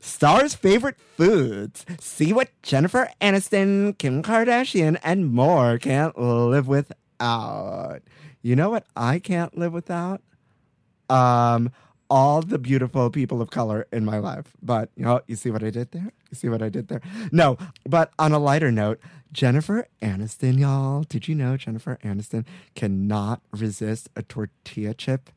Stars' 0.00 0.54
favorite 0.54 0.98
foods. 1.16 1.84
See 2.00 2.32
what 2.32 2.50
Jennifer 2.62 3.10
Aniston, 3.20 3.96
Kim 3.98 4.22
Kardashian, 4.22 4.98
and 5.02 5.32
more 5.32 5.78
can't 5.78 6.18
live 6.18 6.68
without. 6.68 8.00
You 8.42 8.56
know 8.56 8.70
what 8.70 8.86
I 8.96 9.18
can't 9.18 9.56
live 9.56 9.72
without? 9.72 10.22
Um, 11.10 11.70
all 12.10 12.42
the 12.42 12.58
beautiful 12.58 13.10
people 13.10 13.40
of 13.40 13.50
color 13.50 13.86
in 13.92 14.04
my 14.04 14.18
life. 14.18 14.56
But 14.62 14.90
you 14.96 15.04
know, 15.04 15.20
you 15.26 15.36
see 15.36 15.50
what 15.50 15.62
I 15.62 15.70
did 15.70 15.90
there? 15.92 16.12
See 16.32 16.48
what 16.48 16.62
I 16.62 16.68
did 16.68 16.88
there? 16.88 17.00
No, 17.32 17.56
but 17.88 18.12
on 18.18 18.32
a 18.32 18.38
lighter 18.38 18.70
note, 18.70 19.00
Jennifer 19.32 19.86
Aniston, 20.00 20.58
y'all, 20.58 21.02
did 21.02 21.28
you 21.28 21.34
know 21.34 21.56
Jennifer 21.56 21.98
Aniston 22.02 22.44
cannot 22.74 23.40
resist 23.52 24.08
a 24.16 24.22
tortilla 24.22 24.94
chip? 24.94 25.30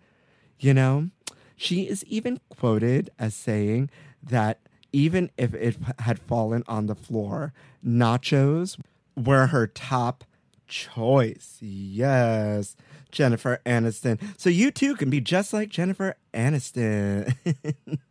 You 0.60 0.74
know, 0.74 1.10
she 1.56 1.88
is 1.88 2.04
even 2.06 2.40
quoted 2.50 3.10
as 3.20 3.36
saying 3.36 3.90
that 4.24 4.60
even 4.94 5.30
if 5.38 5.54
it 5.54 5.78
had 6.00 6.20
fallen 6.20 6.64
on 6.68 6.88
the 6.88 6.96
floor, 6.96 7.54
nachos 7.86 8.80
were 9.16 9.48
her 9.48 9.68
top 9.68 10.24
choice. 10.68 11.58
Yes, 11.62 12.76
Jennifer 13.12 13.62
Aniston. 13.66 14.20
So 14.38 14.50
you 14.50 14.72
too 14.72 14.96
can 14.96 15.10
be 15.10 15.22
just 15.22 15.54
like 15.54 15.70
Jennifer 15.70 16.16
Aniston. 16.34 17.36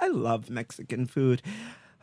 I 0.00 0.08
love 0.08 0.50
Mexican 0.50 1.06
food. 1.06 1.42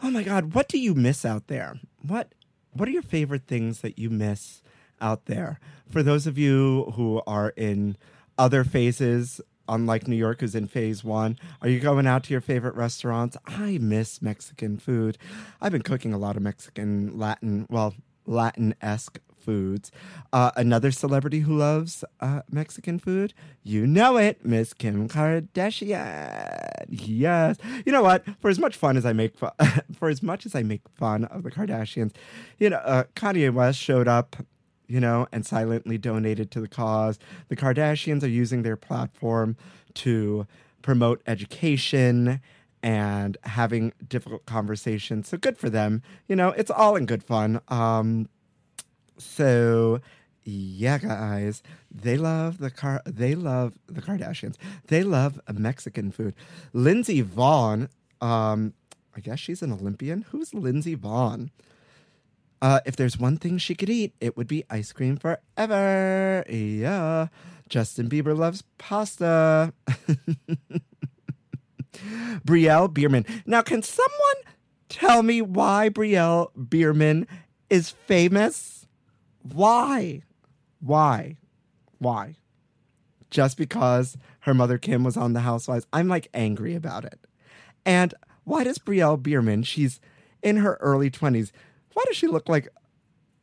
Oh 0.02 0.12
my 0.12 0.24
god, 0.24 0.54
what 0.54 0.68
do 0.68 0.78
you 0.78 0.94
miss 0.94 1.26
out 1.26 1.48
there? 1.48 1.80
What 2.02 2.34
what 2.72 2.88
are 2.88 2.92
your 2.92 3.02
favorite 3.02 3.48
things 3.48 3.82
that 3.82 3.98
you 3.98 4.10
miss 4.10 4.62
out 5.02 5.26
there? 5.26 5.60
For 5.90 6.04
those 6.04 6.28
of 6.28 6.38
you 6.38 6.94
who 6.96 7.22
are 7.26 7.50
in 7.56 7.98
other 8.38 8.64
phases 8.64 9.42
unlike 9.70 10.08
New 10.08 10.16
York, 10.16 10.40
who's 10.40 10.56
in 10.56 10.68
phase 10.68 11.04
one. 11.04 11.38
Are 11.62 11.70
you 11.70 11.80
going 11.80 12.08
out 12.08 12.24
to 12.24 12.34
your 12.34 12.42
favorite 12.42 12.76
restaurants? 12.76 13.38
I 13.46 13.78
miss 13.80 14.22
Mexican 14.22 14.78
food. 14.78 15.18
I've 15.62 15.72
been 15.72 15.82
cooking 15.82 16.14
a 16.14 16.18
lot 16.18 16.38
of 16.38 16.44
Mexican, 16.44 17.18
Latin, 17.18 17.68
well, 17.70 17.94
Latin 18.26 18.76
esque 18.82 19.20
foods. 19.48 19.94
Uh, 20.34 20.52
another 20.58 20.92
celebrity 20.92 21.40
who 21.40 21.56
loves 21.56 22.04
uh, 22.20 22.42
Mexican 22.52 23.00
food, 23.00 23.34
you 23.64 23.88
know 23.88 24.18
it, 24.18 24.44
Miss 24.46 24.74
Kim 24.74 25.08
Kardashian. 25.08 26.86
Yes, 26.90 27.58
you 27.86 27.94
know 27.94 28.04
what? 28.04 28.26
For 28.42 28.50
as 28.50 28.60
much 28.60 28.76
fun 28.76 28.98
as 28.98 29.06
I 29.06 29.14
make, 29.14 29.38
fu- 29.38 29.48
for 29.98 30.10
as 30.10 30.22
much 30.22 30.46
as 30.46 30.54
I 30.54 30.64
make 30.64 30.82
fun 30.96 31.24
of 31.26 31.44
the 31.44 31.52
Kardashians, 31.52 32.12
you 32.60 32.70
know, 32.70 32.78
uh, 32.78 33.06
Kanye 33.16 33.54
West 33.54 33.80
showed 33.80 34.08
up 34.08 34.36
you 34.90 35.02
know, 35.02 35.28
and 35.34 35.46
silently 35.46 35.98
donated 35.98 36.50
to 36.50 36.62
the 36.62 36.68
cause. 36.68 37.20
The 37.50 37.58
Kardashians 37.58 38.24
are 38.24 38.28
using 38.30 38.64
their 38.64 38.78
platform 38.78 39.58
to 39.96 40.48
promote 40.82 41.22
education 41.28 42.40
and 42.82 43.36
having 43.44 43.92
difficult 44.08 44.46
conversations. 44.46 45.28
So 45.28 45.38
good 45.38 45.58
for 45.58 45.70
them. 45.70 46.02
You 46.30 46.38
know, 46.38 46.52
it's 46.52 46.72
all 46.72 46.96
in 46.96 47.06
good 47.06 47.22
fun. 47.22 47.60
Um, 47.68 48.30
so 49.18 50.02
yeah, 50.50 50.98
guys, 50.98 51.62
they 51.92 52.16
love 52.16 52.60
the 52.60 52.72
car. 52.72 53.02
They 53.06 53.36
love 53.36 53.78
the 53.88 54.02
Kardashians. 54.02 54.56
They 54.88 55.04
love 55.04 55.42
Mexican 55.54 56.12
food. 56.12 56.36
Lindsey 56.72 57.22
Vonn. 57.22 57.90
Um, 58.22 58.74
I 59.16 59.20
guess 59.20 59.40
she's 59.40 59.62
an 59.62 59.74
Olympian. 59.74 60.26
Who's 60.30 60.54
Lindsey 60.54 60.96
Vonn? 60.96 61.50
Uh, 62.62 62.80
if 62.86 62.96
there's 62.96 63.20
one 63.20 63.36
thing 63.36 63.58
she 63.58 63.76
could 63.76 63.90
eat, 63.90 64.14
it 64.22 64.38
would 64.38 64.48
be 64.48 64.64
ice 64.70 64.94
cream 64.94 65.18
forever. 65.18 66.46
Yeah. 66.50 67.28
Justin 67.68 68.08
Bieber 68.10 68.36
loves 68.38 68.64
pasta. 68.78 69.74
Brielle 72.46 72.94
Biermann. 72.94 73.26
Now, 73.46 73.62
can 73.62 73.84
someone 73.84 74.56
tell 74.88 75.24
me 75.24 75.42
why 75.42 75.90
Brielle 75.90 76.52
Biermann 76.56 77.28
is 77.70 77.90
famous? 77.90 78.77
Why? 79.54 80.24
Why? 80.80 81.38
Why? 82.00 82.36
Just 83.30 83.58
because 83.58 84.18
her 84.42 84.54
mother 84.54 84.78
Kim 84.78 85.04
was 85.04 85.18
on 85.18 85.34
The 85.34 85.42
Housewives? 85.42 85.88
I'm 85.92 86.08
like 86.08 86.28
angry 86.34 86.76
about 86.76 87.04
it. 87.06 87.20
And 87.86 88.14
why 88.44 88.64
does 88.64 88.78
Brielle 88.78 89.22
Biermann, 89.22 89.64
she's 89.64 90.00
in 90.42 90.58
her 90.58 90.78
early 90.80 91.10
20s, 91.10 91.52
why 91.94 92.04
does 92.08 92.16
she 92.16 92.28
look 92.28 92.48
like 92.48 92.70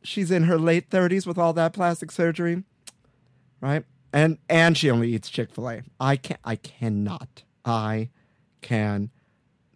she's 0.01 0.31
in 0.31 0.43
her 0.43 0.57
late 0.57 0.89
30s 0.89 1.27
with 1.27 1.37
all 1.37 1.53
that 1.53 1.73
plastic 1.73 2.11
surgery? 2.11 2.63
Right? 3.61 3.83
And 4.13 4.37
and 4.49 4.77
she 4.77 4.89
only 4.89 5.13
eats 5.13 5.29
Chick 5.29 5.51
Fil 5.51 5.69
A. 5.69 5.81
I 5.99 6.15
can 6.15 6.37
I 6.45 6.55
cannot. 6.55 7.43
I 7.65 8.09
can. 8.61 9.11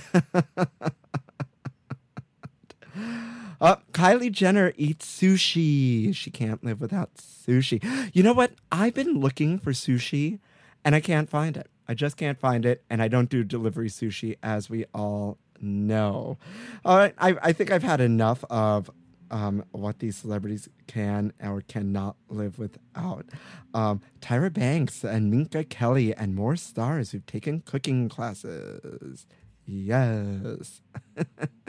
Uh, 3.60 3.76
Kylie 3.92 4.32
Jenner 4.32 4.72
eats 4.76 5.06
sushi. 5.06 6.14
She 6.14 6.30
can't 6.30 6.62
live 6.64 6.80
without 6.80 7.14
sushi. 7.16 7.82
You 8.14 8.22
know 8.22 8.32
what? 8.32 8.52
I've 8.70 8.94
been 8.94 9.20
looking 9.20 9.58
for 9.58 9.72
sushi 9.72 10.38
and 10.84 10.94
I 10.94 11.00
can't 11.00 11.28
find 11.28 11.56
it. 11.56 11.68
I 11.88 11.94
just 11.94 12.16
can't 12.16 12.38
find 12.38 12.64
it. 12.64 12.84
And 12.88 13.02
I 13.02 13.08
don't 13.08 13.28
do 13.28 13.42
delivery 13.42 13.88
sushi, 13.88 14.36
as 14.42 14.68
we 14.70 14.84
all 14.94 15.38
know. 15.60 16.38
All 16.84 16.96
right. 16.96 17.14
I, 17.18 17.36
I 17.42 17.52
think 17.52 17.70
I've 17.70 17.82
had 17.82 18.00
enough 18.00 18.44
of 18.50 18.90
um, 19.30 19.64
what 19.72 19.98
these 19.98 20.16
celebrities 20.16 20.68
can 20.86 21.32
or 21.42 21.62
cannot 21.62 22.16
live 22.28 22.58
without. 22.58 23.26
Um, 23.74 24.00
Tyra 24.20 24.52
Banks 24.52 25.04
and 25.04 25.30
Minka 25.30 25.64
Kelly 25.64 26.14
and 26.14 26.34
more 26.34 26.56
stars 26.56 27.10
who've 27.10 27.26
taken 27.26 27.60
cooking 27.60 28.08
classes. 28.08 29.26
Yes. 29.66 30.82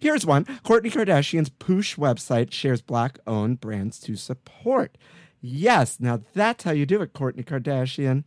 Here's 0.00 0.26
one. 0.26 0.44
Kourtney 0.44 0.90
Kardashian's 0.90 1.50
Poosh 1.50 1.96
website 1.96 2.52
shares 2.52 2.82
black 2.82 3.18
owned 3.26 3.60
brands 3.60 3.98
to 4.00 4.16
support. 4.16 4.96
Yes, 5.40 5.98
now 6.00 6.20
that's 6.34 6.64
how 6.64 6.72
you 6.72 6.86
do 6.86 7.02
it, 7.02 7.14
Kourtney 7.14 7.44
Kardashian. 7.44 8.24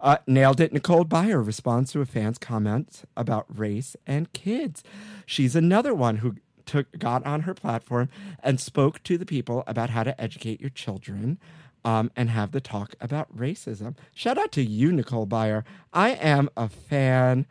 Uh, 0.00 0.16
nailed 0.26 0.60
it. 0.60 0.72
Nicole 0.72 1.04
Byer 1.04 1.44
responds 1.46 1.92
to 1.92 2.00
a 2.00 2.06
fan's 2.06 2.38
comment 2.38 3.04
about 3.16 3.46
race 3.48 3.94
and 4.06 4.32
kids. 4.32 4.82
She's 5.26 5.54
another 5.54 5.94
one 5.94 6.16
who 6.16 6.36
took 6.66 6.98
got 6.98 7.24
on 7.24 7.42
her 7.42 7.54
platform 7.54 8.08
and 8.42 8.60
spoke 8.60 9.02
to 9.04 9.16
the 9.16 9.26
people 9.26 9.62
about 9.66 9.90
how 9.90 10.02
to 10.02 10.20
educate 10.20 10.60
your 10.60 10.70
children 10.70 11.38
um, 11.84 12.10
and 12.16 12.30
have 12.30 12.52
the 12.52 12.60
talk 12.60 12.94
about 13.00 13.36
racism. 13.36 13.96
Shout 14.14 14.38
out 14.38 14.52
to 14.52 14.62
you, 14.62 14.92
Nicole 14.92 15.26
Byer. 15.26 15.64
I 15.92 16.10
am 16.10 16.48
a 16.56 16.68
fan 16.68 17.46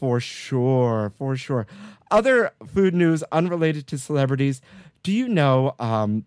for 0.00 0.18
sure, 0.18 1.12
for 1.18 1.36
sure. 1.36 1.66
Other 2.10 2.52
food 2.66 2.94
news 2.94 3.22
unrelated 3.30 3.86
to 3.88 3.98
celebrities. 3.98 4.62
Do 5.02 5.12
you 5.12 5.28
know? 5.28 5.74
Um, 5.78 6.24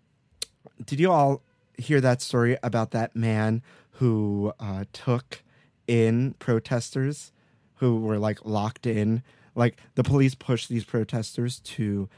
did 0.84 1.00
you 1.00 1.10
all 1.10 1.42
hear 1.76 2.00
that 2.00 2.22
story 2.22 2.56
about 2.62 2.92
that 2.92 3.16
man 3.16 3.62
who 3.94 4.52
uh, 4.60 4.84
took 4.92 5.42
in 5.88 6.34
protesters 6.38 7.32
who 7.76 8.00
were 8.00 8.16
like 8.18 8.44
locked 8.44 8.86
in? 8.86 9.24
Like 9.56 9.76
the 9.96 10.04
police 10.04 10.36
pushed 10.36 10.68
these 10.68 10.84
protesters 10.84 11.58
to 11.60 12.08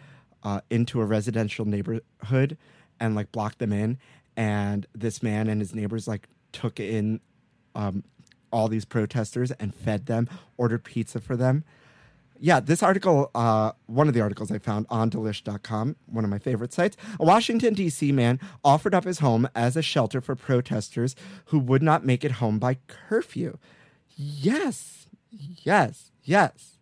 uh, 0.42 0.61
into 0.69 1.01
a 1.01 1.07
residential 1.07 1.64
neighborhood 1.64 2.59
and 3.01 3.14
like 3.14 3.33
blocked 3.33 3.61
them 3.61 3.73
in, 3.73 3.99
and 4.37 4.87
this 4.95 5.23
man 5.23 5.49
and 5.49 5.62
his 5.62 5.75
neighbors 5.75 6.07
like 6.07 6.29
took 6.53 6.79
in 6.79 7.21
um, 7.75 8.05
all 8.52 8.68
these 8.68 8.85
protesters 8.85 9.50
and 9.52 9.74
fed 9.74 10.06
them, 10.06 10.28
ordered 10.56 10.85
pizza 10.85 11.20
for 11.20 11.37
them. 11.37 11.64
Yeah, 12.38 12.61
this 12.61 12.82
article, 12.82 13.30
uh, 13.35 13.72
one 13.87 14.09
of 14.09 14.14
the 14.14 14.20
articles 14.20 14.50
I 14.50 14.59
found 14.59 14.87
on 14.90 15.11
delish.com, 15.11 15.96
one 16.06 16.24
of 16.24 16.30
my 16.30 16.38
favorite 16.38 16.72
sites. 16.72 16.96
A 17.18 17.24
Washington, 17.24 17.74
D.C. 17.74 18.12
man 18.12 18.38
offered 18.62 18.94
up 18.94 19.04
his 19.04 19.20
home 19.20 19.48
as 19.54 19.76
a 19.76 19.82
shelter 19.82 20.20
for 20.20 20.35
protesters 20.35 21.16
who 21.46 21.59
would 21.59 21.82
not 21.82 22.04
make 22.04 22.24
it 22.24 22.32
home 22.32 22.59
by 22.59 22.76
curfew. 22.87 23.59
Yes, 24.14 25.06
yes, 25.30 26.11
yes. 26.24 26.78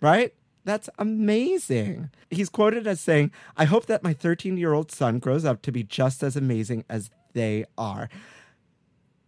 Right? 0.00 0.34
That's 0.64 0.90
amazing. 0.98 2.10
He's 2.30 2.48
quoted 2.48 2.86
as 2.86 3.00
saying, 3.00 3.30
I 3.56 3.64
hope 3.64 3.86
that 3.86 4.02
my 4.02 4.12
13 4.12 4.56
year 4.56 4.74
old 4.74 4.92
son 4.92 5.18
grows 5.18 5.44
up 5.44 5.62
to 5.62 5.72
be 5.72 5.82
just 5.82 6.22
as 6.22 6.36
amazing 6.36 6.84
as 6.88 7.10
they 7.32 7.64
are. 7.76 8.08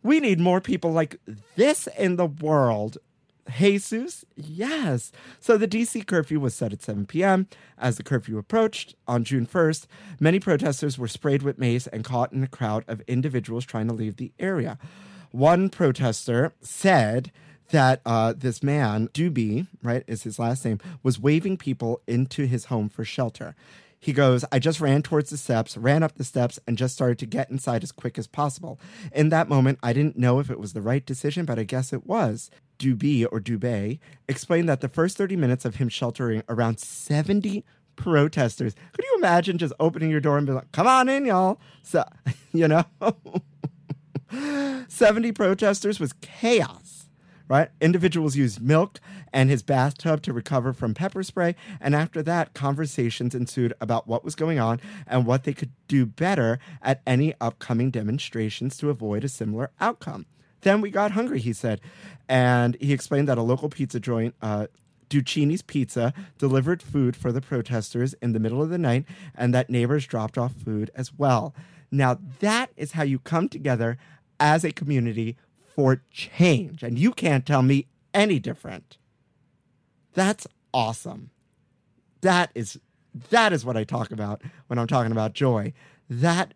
We 0.03 0.21
need 0.21 0.41
more 0.41 0.61
people 0.61 0.93
like 0.93 1.17
this 1.57 1.87
in 1.99 2.17
the 2.17 2.27
world. 2.27 2.99
Jesus, 3.59 4.25
yes. 4.37 5.13
So 5.41 5.57
the 5.57 5.69
DC 5.69 6.07
curfew 6.07 6.41
was 6.41 6.55
set 6.55 6.73
at 6.73 6.83
7 6.83 7.07
p.m. 7.07 7.49
As 7.79 7.97
the 7.97 8.03
curfew 8.03 8.39
approached 8.39 8.95
on 9.09 9.25
June 9.25 9.47
1st, 9.47 9.87
many 10.21 10.39
protesters 10.39 10.99
were 10.99 11.09
sprayed 11.09 11.43
with 11.43 11.59
mace 11.59 11.87
and 11.87 12.05
caught 12.05 12.33
in 12.33 12.43
a 12.43 12.49
crowd 12.49 12.85
of 12.87 13.01
individuals 13.03 13.65
trying 13.65 13.89
to 13.89 13.95
leave 13.95 14.17
the 14.17 14.33
area. 14.39 14.79
One 15.33 15.69
protester 15.69 16.53
said 16.61 17.31
that 17.71 18.01
uh, 18.05 18.35
this 18.37 18.63
man, 18.63 19.09
Dubey, 19.09 19.67
right, 19.83 20.05
is 20.07 20.25
his 20.25 20.39
last 20.39 20.65
name, 20.65 20.81
was 21.03 21.21
waving 21.21 21.57
people 21.57 22.01
into 22.07 22.47
his 22.47 22.67
home 22.67 22.89
for 22.89 23.05
shelter. 23.05 23.55
He 24.03 24.15
goes, 24.15 24.47
I 24.51 24.59
just 24.59 24.81
ran 24.81 25.03
towards 25.03 25.29
the 25.29 25.37
steps, 25.37 25.77
ran 25.77 26.03
up 26.03 26.15
the 26.15 26.25
steps, 26.25 26.59
and 26.67 26.79
just 26.79 26.95
started 26.95 27.19
to 27.19 27.27
get 27.27 27.51
inside 27.51 27.83
as 27.83 27.93
quick 27.93 28.19
as 28.19 28.27
possible. 28.27 28.81
In 29.13 29.29
that 29.29 29.49
moment, 29.49 29.79
I 29.83 29.93
didn't 29.93 30.17
know 30.17 30.39
if 30.39 30.51
it 30.51 30.59
was 30.59 30.73
the 30.73 30.81
right 30.81 31.05
decision, 31.05 31.45
but 31.45 31.59
I 31.59 31.65
guess 31.65 31.93
it 31.93 32.07
was. 32.07 32.51
Dubey 32.79 33.27
or 33.31 33.41
Dubey 33.41 33.99
explained 34.27 34.71
that 34.71 34.81
the 34.81 34.89
first 34.89 35.19
30 35.19 35.37
minutes 35.37 35.67
of 35.67 35.77
him 35.77 35.91
sheltering 35.91 36.43
around 36.49 36.81
70 36.81 37.63
protesters. 37.97 38.75
Could 38.93 39.05
you 39.05 39.17
imagine 39.19 39.59
just 39.59 39.75
opening 39.79 40.11
your 40.11 40.21
door 40.21 40.39
and 40.39 40.47
be 40.47 40.55
like, 40.55 40.73
come 40.73 40.87
on 40.87 41.11
in, 41.11 41.27
y'all? 41.27 41.61
So, 41.83 42.03
you 42.53 42.69
know, 42.69 42.85
70 44.89 45.33
protesters 45.33 46.01
was 46.01 46.15
chaos 46.23 46.90
right? 47.51 47.69
Individuals 47.81 48.37
used 48.37 48.63
milk 48.63 49.01
and 49.33 49.51
his 49.51 49.61
bathtub 49.61 50.23
to 50.23 50.33
recover 50.33 50.73
from 50.73 50.95
pepper 50.95 51.25
spray. 51.25 51.57
And 51.81 51.97
after 51.97 52.23
that, 52.23 52.55
conversations 52.55 53.35
ensued 53.35 53.75
about 53.81 54.07
what 54.07 54.25
was 54.25 54.37
going 54.37 54.61
on 54.61 54.81
and 55.05 55.27
what 55.27 55.43
they 55.43 55.53
could 55.53 55.73
do 55.89 56.07
better 56.07 56.61
at 56.81 57.03
any 57.09 57.35
upcoming 57.41 57.91
demonstrations 57.91 58.77
to 58.79 58.89
avoid 58.89 59.25
a 59.25 59.29
similar 59.29 59.73
outcome. 59.81 60.27
Then 60.61 60.81
we 60.81 60.91
got 60.91 61.11
hungry, 61.11 61.41
he 61.41 61.53
said. 61.53 61.81
And 62.29 62.77
he 62.81 62.93
explained 62.93 63.29
that 63.29 63.37
a 63.37 63.43
local 63.43 63.69
pizza 63.69 63.99
joint, 63.99 64.37
uh, 64.41 64.69
Duccini's 65.09 65.63
Pizza 65.63 66.15
delivered 66.39 66.81
food 66.81 67.17
for 67.17 67.33
the 67.33 67.41
protesters 67.41 68.15
in 68.23 68.31
the 68.31 68.39
middle 68.39 68.63
of 68.63 68.71
the 68.71 68.79
night 68.79 69.05
and 69.35 69.53
that 69.53 69.69
neighbors 69.69 70.07
dropped 70.07 70.39
off 70.39 70.53
food 70.53 70.93
as 70.95 71.13
well. 71.13 71.53
Now, 71.91 72.19
that 72.39 72.71
is 72.77 72.93
how 72.93 73.03
you 73.03 73.19
come 73.19 73.49
together 73.49 73.99
as 74.39 74.63
a 74.63 74.71
community 74.71 75.37
for 75.75 76.03
change. 76.11 76.83
And 76.83 76.99
you 76.99 77.13
can't 77.13 77.47
tell 77.47 77.63
me 77.63 77.87
any 78.13 78.39
different. 78.39 78.99
That's 80.15 80.47
awesome. 80.75 81.31
That 82.21 82.51
is 82.55 82.79
that 83.31 83.53
is 83.53 83.65
what 83.65 83.77
I 83.77 83.85
talk 83.85 84.13
about 84.13 84.43
when 84.69 84.79
I'm 84.79 84.87
talking 84.87 85.13
about 85.13 85.33
joy. 85.33 85.73
That 86.09 86.55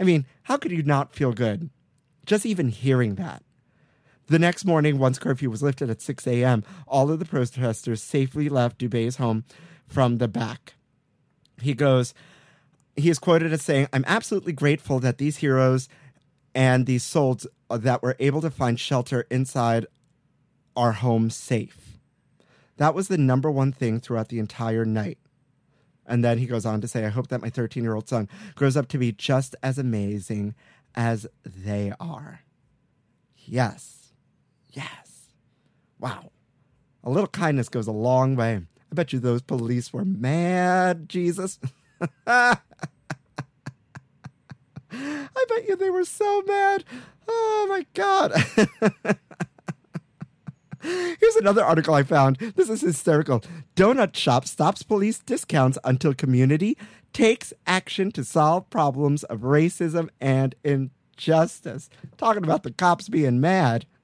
I 0.00 0.04
mean, 0.04 0.26
how 0.44 0.56
could 0.56 0.72
you 0.72 0.82
not 0.82 1.14
feel 1.14 1.32
good 1.32 1.70
just 2.24 2.44
even 2.46 2.68
hearing 2.68 3.14
that? 3.16 3.42
The 4.28 4.38
next 4.38 4.64
morning, 4.64 4.98
once 4.98 5.18
curfew 5.20 5.48
was 5.48 5.62
lifted 5.62 5.88
at 5.88 6.02
6 6.02 6.26
a.m., 6.26 6.64
all 6.88 7.12
of 7.12 7.20
the 7.20 7.24
protesters 7.24 8.02
safely 8.02 8.48
left 8.48 8.78
Dubey's 8.78 9.16
home 9.16 9.44
from 9.86 10.16
the 10.16 10.26
back. 10.26 10.74
He 11.62 11.74
goes, 11.74 12.12
he 12.96 13.08
is 13.08 13.20
quoted 13.20 13.52
as 13.52 13.62
saying, 13.62 13.86
I'm 13.92 14.04
absolutely 14.06 14.52
grateful 14.52 14.98
that 15.00 15.18
these 15.18 15.36
heroes 15.36 15.88
and 16.56 16.86
these 16.86 17.04
souls 17.04 17.46
uh, 17.68 17.76
that 17.76 18.02
were 18.02 18.16
able 18.18 18.40
to 18.40 18.50
find 18.50 18.80
shelter 18.80 19.26
inside 19.30 19.86
our 20.74 20.92
home 20.92 21.28
safe. 21.28 21.98
That 22.78 22.94
was 22.94 23.08
the 23.08 23.18
number 23.18 23.50
one 23.50 23.72
thing 23.72 24.00
throughout 24.00 24.30
the 24.30 24.38
entire 24.38 24.86
night. 24.86 25.18
And 26.06 26.24
then 26.24 26.38
he 26.38 26.46
goes 26.46 26.64
on 26.64 26.80
to 26.80 26.88
say, 26.88 27.04
I 27.04 27.10
hope 27.10 27.28
that 27.28 27.42
my 27.42 27.50
13 27.50 27.82
year 27.82 27.94
old 27.94 28.08
son 28.08 28.28
grows 28.54 28.76
up 28.76 28.88
to 28.88 28.98
be 28.98 29.12
just 29.12 29.54
as 29.62 29.78
amazing 29.78 30.54
as 30.94 31.26
they 31.44 31.92
are. 32.00 32.40
Yes. 33.36 34.12
Yes. 34.70 35.28
Wow. 36.00 36.30
A 37.04 37.10
little 37.10 37.28
kindness 37.28 37.68
goes 37.68 37.86
a 37.86 37.92
long 37.92 38.34
way. 38.34 38.62
I 38.90 38.94
bet 38.94 39.12
you 39.12 39.18
those 39.18 39.42
police 39.42 39.92
were 39.92 40.04
mad, 40.06 41.08
Jesus. 41.08 41.58
Bet 45.48 45.68
you 45.68 45.76
they 45.76 45.90
were 45.90 46.04
so 46.04 46.42
mad. 46.46 46.84
Oh 47.28 47.66
my 47.68 47.86
God. 47.94 48.32
Here's 50.82 51.36
another 51.36 51.64
article 51.64 51.94
I 51.94 52.02
found. 52.04 52.36
This 52.54 52.68
is 52.68 52.80
hysterical. 52.80 53.42
Donut 53.74 54.14
shop 54.14 54.46
stops 54.46 54.82
police 54.82 55.18
discounts 55.18 55.78
until 55.84 56.14
community 56.14 56.78
takes 57.12 57.52
action 57.66 58.12
to 58.12 58.22
solve 58.22 58.70
problems 58.70 59.24
of 59.24 59.40
racism 59.40 60.08
and 60.20 60.54
injustice. 60.62 61.88
Talking 62.16 62.44
about 62.44 62.62
the 62.62 62.70
cops 62.70 63.08
being 63.08 63.40
mad. 63.40 63.86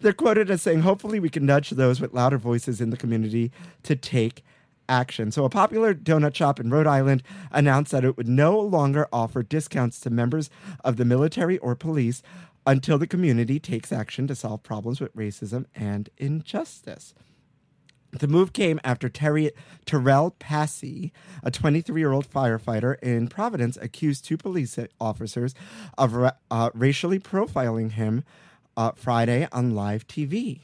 They're 0.00 0.12
quoted 0.12 0.50
as 0.50 0.62
saying, 0.62 0.80
hopefully, 0.80 1.20
we 1.20 1.30
can 1.30 1.46
nudge 1.46 1.70
those 1.70 2.00
with 2.00 2.12
louder 2.12 2.38
voices 2.38 2.80
in 2.80 2.90
the 2.90 2.96
community 2.96 3.50
to 3.84 3.96
take 3.96 4.44
action. 4.88 5.30
So, 5.30 5.44
a 5.44 5.50
popular 5.50 5.94
donut 5.94 6.34
shop 6.34 6.60
in 6.60 6.70
Rhode 6.70 6.86
Island 6.86 7.22
announced 7.50 7.92
that 7.92 8.04
it 8.04 8.16
would 8.16 8.28
no 8.28 8.58
longer 8.58 9.08
offer 9.12 9.42
discounts 9.42 10.00
to 10.00 10.10
members 10.10 10.50
of 10.84 10.96
the 10.96 11.04
military 11.04 11.58
or 11.58 11.74
police 11.74 12.22
until 12.66 12.98
the 12.98 13.06
community 13.06 13.58
takes 13.58 13.92
action 13.92 14.26
to 14.26 14.34
solve 14.34 14.62
problems 14.62 15.00
with 15.00 15.14
racism 15.16 15.66
and 15.74 16.08
injustice. 16.18 17.14
The 18.12 18.28
move 18.28 18.52
came 18.52 18.78
after 18.84 19.08
Terry, 19.08 19.52
Terrell 19.86 20.36
Paci, 20.38 21.12
a 21.42 21.50
23 21.50 22.00
year 22.00 22.12
old 22.12 22.30
firefighter 22.30 23.00
in 23.02 23.28
Providence, 23.28 23.78
accused 23.80 24.24
two 24.24 24.36
police 24.36 24.78
officers 25.00 25.54
of 25.96 26.14
uh, 26.50 26.70
racially 26.74 27.18
profiling 27.18 27.92
him 27.92 28.24
uh, 28.76 28.92
Friday 28.96 29.48
on 29.50 29.74
live 29.74 30.06
TV. 30.06 30.60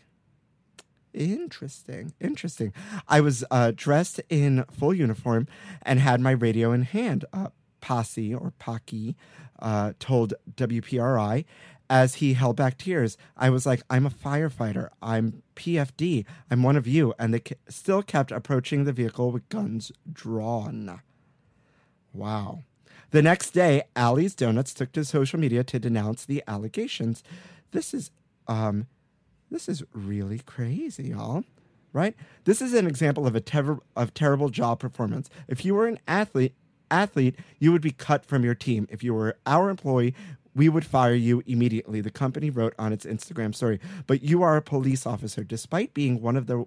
Interesting, 1.19 2.15
interesting. 2.21 2.73
I 3.09 3.21
was 3.21 3.45
uh, 3.51 3.73
dressed 3.75 4.21
in 4.29 4.65
full 4.71 4.95
uniform 4.95 5.49
and 5.83 5.99
had 5.99 6.21
my 6.21 6.31
radio 6.31 6.71
in 6.71 6.83
hand. 6.83 7.25
Uh, 7.33 7.49
Posse 7.81 8.33
or 8.33 8.53
Pocky 8.61 9.17
uh, 9.59 9.95
told 9.99 10.35
WPRI 10.55 11.45
as 11.91 12.17
he 12.17 12.35
held 12.35 12.55
back 12.55 12.79
tears. 12.79 13.17
I 13.37 13.51
was 13.51 13.67
like, 13.67 13.83
I'm 13.91 14.07
a 14.07 14.11
firefighter. 14.11 14.91
I'm 15.03 15.43
PFD. 15.57 16.25
I'm 16.53 16.63
one 16.63 16.77
of 16.77 16.87
you. 16.87 17.15
And 17.19 17.35
they 17.35 17.43
still 17.69 18.05
kept 18.05 18.31
approaching 18.31 18.85
the 18.85 18.93
vehicle 18.93 19.33
with 19.33 19.49
guns 19.49 19.91
drawn. 20.13 21.01
Wow. 22.13 22.63
The 23.11 23.23
next 23.23 23.51
day, 23.51 23.83
Allie's 23.97 24.37
Donuts 24.37 24.73
took 24.73 24.93
to 24.93 25.05
social 25.05 25.41
media 25.41 25.65
to 25.65 25.81
denounce 25.81 26.25
the 26.25 26.45
allegations. 26.47 27.25
This 27.73 27.93
is 27.93 28.13
um 28.47 28.87
this 29.51 29.69
is 29.69 29.83
really 29.93 30.41
crazy, 30.41 31.09
y'all. 31.09 31.45
Right? 31.93 32.15
This 32.45 32.61
is 32.61 32.75
an 32.75 32.87
example 32.87 33.27
of 33.27 33.35
a 33.35 33.41
ter- 33.41 33.81
of 33.97 34.13
terrible 34.13 34.51
job 34.51 34.79
performance. 34.79 35.31
If 35.49 35.65
you 35.65 35.75
were 35.75 35.87
an 35.87 35.99
athlete, 36.07 36.55
athlete, 36.91 37.37
you 37.59 37.73
would 37.73 37.83
be 37.83 37.93
cut 37.93 38.25
from 38.25 38.45
your 38.45 38.55
team. 38.55 38.87
If 38.91 39.03
you 39.03 39.15
were 39.15 39.39
our 39.47 39.71
employee, 39.71 40.15
we 40.55 40.69
would 40.69 40.85
fire 40.85 41.15
you 41.15 41.43
immediately. 41.47 42.01
The 42.01 42.11
company 42.11 42.51
wrote 42.51 42.75
on 42.79 42.93
its 42.93 43.07
Instagram 43.07 43.55
story. 43.55 43.81
But 44.07 44.23
you 44.23 44.43
are 44.43 44.57
a 44.57 44.63
police 44.63 45.07
officer, 45.07 45.45
despite 45.45 45.95
being 45.95 46.21
one 46.21 46.37
of 46.37 46.47
the 46.47 46.67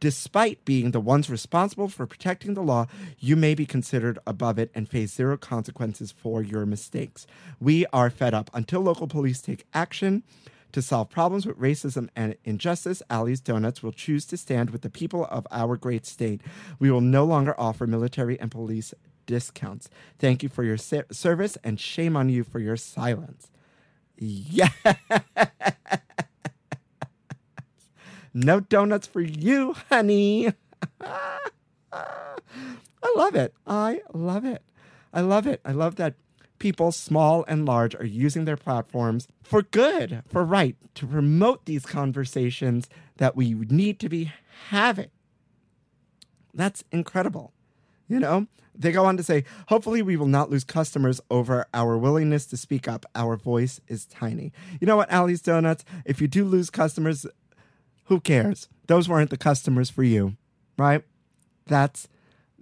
Despite 0.00 0.64
being 0.64 0.92
the 0.92 1.00
ones 1.00 1.28
responsible 1.28 1.88
for 1.88 2.06
protecting 2.06 2.54
the 2.54 2.62
law, 2.62 2.86
you 3.18 3.36
may 3.36 3.54
be 3.54 3.66
considered 3.66 4.18
above 4.26 4.58
it 4.58 4.70
and 4.74 4.88
face 4.88 5.12
zero 5.12 5.36
consequences 5.36 6.10
for 6.10 6.42
your 6.42 6.64
mistakes. 6.64 7.26
We 7.60 7.84
are 7.92 8.08
fed 8.08 8.32
up. 8.32 8.50
Until 8.54 8.80
local 8.80 9.06
police 9.06 9.42
take 9.42 9.66
action 9.74 10.22
to 10.72 10.82
solve 10.82 11.10
problems 11.10 11.46
with 11.46 11.58
racism 11.58 12.08
and 12.16 12.36
injustice, 12.44 13.02
Allie's 13.10 13.40
Donuts 13.40 13.82
will 13.82 13.92
choose 13.92 14.24
to 14.26 14.36
stand 14.36 14.70
with 14.70 14.82
the 14.82 14.90
people 14.90 15.26
of 15.26 15.46
our 15.50 15.76
great 15.76 16.06
state. 16.06 16.40
We 16.78 16.90
will 16.90 17.00
no 17.00 17.24
longer 17.24 17.54
offer 17.58 17.86
military 17.86 18.38
and 18.40 18.50
police 18.50 18.94
discounts. 19.26 19.88
Thank 20.18 20.42
you 20.42 20.48
for 20.48 20.64
your 20.64 20.76
ser- 20.76 21.06
service 21.10 21.56
and 21.64 21.78
shame 21.80 22.16
on 22.16 22.28
you 22.28 22.44
for 22.44 22.58
your 22.58 22.76
silence. 22.76 23.50
Yeah. 24.18 24.70
No 28.32 28.60
donuts 28.60 29.06
for 29.06 29.20
you, 29.20 29.74
honey. 29.88 30.52
I 31.92 33.14
love 33.16 33.34
it. 33.34 33.54
I 33.66 34.00
love 34.12 34.44
it. 34.44 34.62
I 35.12 35.20
love 35.20 35.46
it. 35.46 35.60
I 35.64 35.72
love 35.72 35.96
that 35.96 36.14
people, 36.60 36.92
small 36.92 37.44
and 37.48 37.66
large, 37.66 37.96
are 37.96 38.06
using 38.06 38.44
their 38.44 38.56
platforms 38.56 39.26
for 39.42 39.62
good, 39.62 40.22
for 40.28 40.44
right, 40.44 40.76
to 40.94 41.06
promote 41.06 41.64
these 41.64 41.84
conversations 41.84 42.88
that 43.16 43.34
we 43.34 43.54
need 43.54 43.98
to 43.98 44.08
be 44.08 44.32
having. 44.68 45.10
That's 46.54 46.84
incredible. 46.92 47.52
You 48.06 48.20
know, 48.20 48.46
they 48.74 48.92
go 48.92 49.04
on 49.04 49.16
to 49.16 49.22
say, 49.22 49.44
hopefully, 49.68 50.02
we 50.02 50.16
will 50.16 50.26
not 50.26 50.50
lose 50.50 50.64
customers 50.64 51.20
over 51.30 51.66
our 51.74 51.98
willingness 51.98 52.46
to 52.46 52.56
speak 52.56 52.86
up. 52.86 53.04
Our 53.14 53.36
voice 53.36 53.80
is 53.88 54.06
tiny. 54.06 54.52
You 54.80 54.86
know 54.86 54.96
what, 54.96 55.10
Allie's 55.10 55.42
Donuts? 55.42 55.84
If 56.04 56.20
you 56.20 56.28
do 56.28 56.44
lose 56.44 56.70
customers, 56.70 57.26
who 58.04 58.20
cares? 58.20 58.68
Those 58.86 59.08
weren't 59.08 59.30
the 59.30 59.36
customers 59.36 59.90
for 59.90 60.02
you, 60.02 60.36
right? 60.76 61.02
That's 61.66 62.08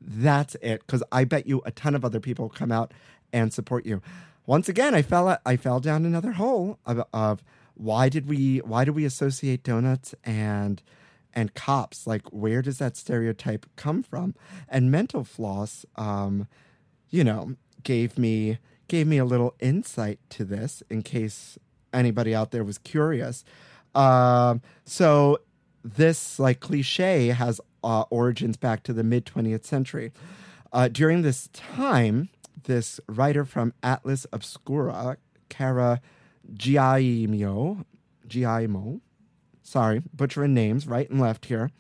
that's 0.01 0.55
it. 0.57 0.81
Because 0.87 1.03
I 1.11 1.25
bet 1.25 1.47
you 1.47 1.63
a 1.65 1.71
ton 1.71 1.95
of 1.95 2.05
other 2.05 2.21
people 2.21 2.49
come 2.49 2.71
out 2.71 2.93
and 3.33 3.53
support 3.53 3.87
you. 3.87 4.03
Once 4.47 4.69
again, 4.69 4.95
I 4.95 5.03
fell 5.03 5.39
I 5.45 5.57
fell 5.57 5.81
down 5.81 6.07
another 6.07 6.33
hole 6.33 6.79
of, 6.87 7.03
of 7.13 7.45
why 7.75 8.09
did 8.09 8.29
we 8.29 8.59
why 8.59 8.85
do 8.85 8.93
we 8.93 9.05
associate 9.05 9.63
donuts 9.63 10.15
and 10.25 10.83
and 11.35 11.55
cops? 11.55 12.07
Like, 12.07 12.29
where 12.33 12.63
does 12.63 12.79
that 12.79 12.97
stereotype 12.97 13.67
come 13.77 14.03
from? 14.03 14.35
And 14.69 14.91
mental 14.91 15.23
floss, 15.23 15.87
um, 15.97 16.49
you 17.11 17.23
know, 17.23 17.57
gave 17.83 18.19
me 18.19 18.59
gave 18.89 19.07
me 19.07 19.19
a 19.19 19.25
little 19.25 19.55
insight 19.61 20.19
to 20.31 20.45
this 20.45 20.83
in 20.89 21.03
case 21.03 21.59
anybody 21.93 22.35
out 22.35 22.51
there 22.51 22.65
was 22.65 22.79
curious. 22.79 23.45
Um, 23.95 24.63
so 24.85 25.39
this 25.85 26.39
like 26.39 26.61
cliche 26.61 27.29
has 27.29 27.61
uh, 27.85 28.05
origins 28.11 28.57
back 28.57 28.83
to 28.85 28.93
the 28.93 29.05
mid 29.05 29.27
20th 29.27 29.65
century. 29.65 30.13
Uh, 30.73 30.89
during 30.89 31.23
this 31.23 31.49
time, 31.53 32.29
this 32.65 33.01
writer 33.09 33.45
from 33.45 33.73
Atlas 33.83 34.27
Obscura, 34.33 35.17
Cara 35.49 36.01
Giaimo, 36.53 37.85
Giaimo, 38.27 39.01
sorry, 39.63 40.03
butchering 40.15 40.55
names 40.55 40.87
right 40.87 41.09
and 41.11 41.21
left 41.21 41.47
here, 41.47 41.71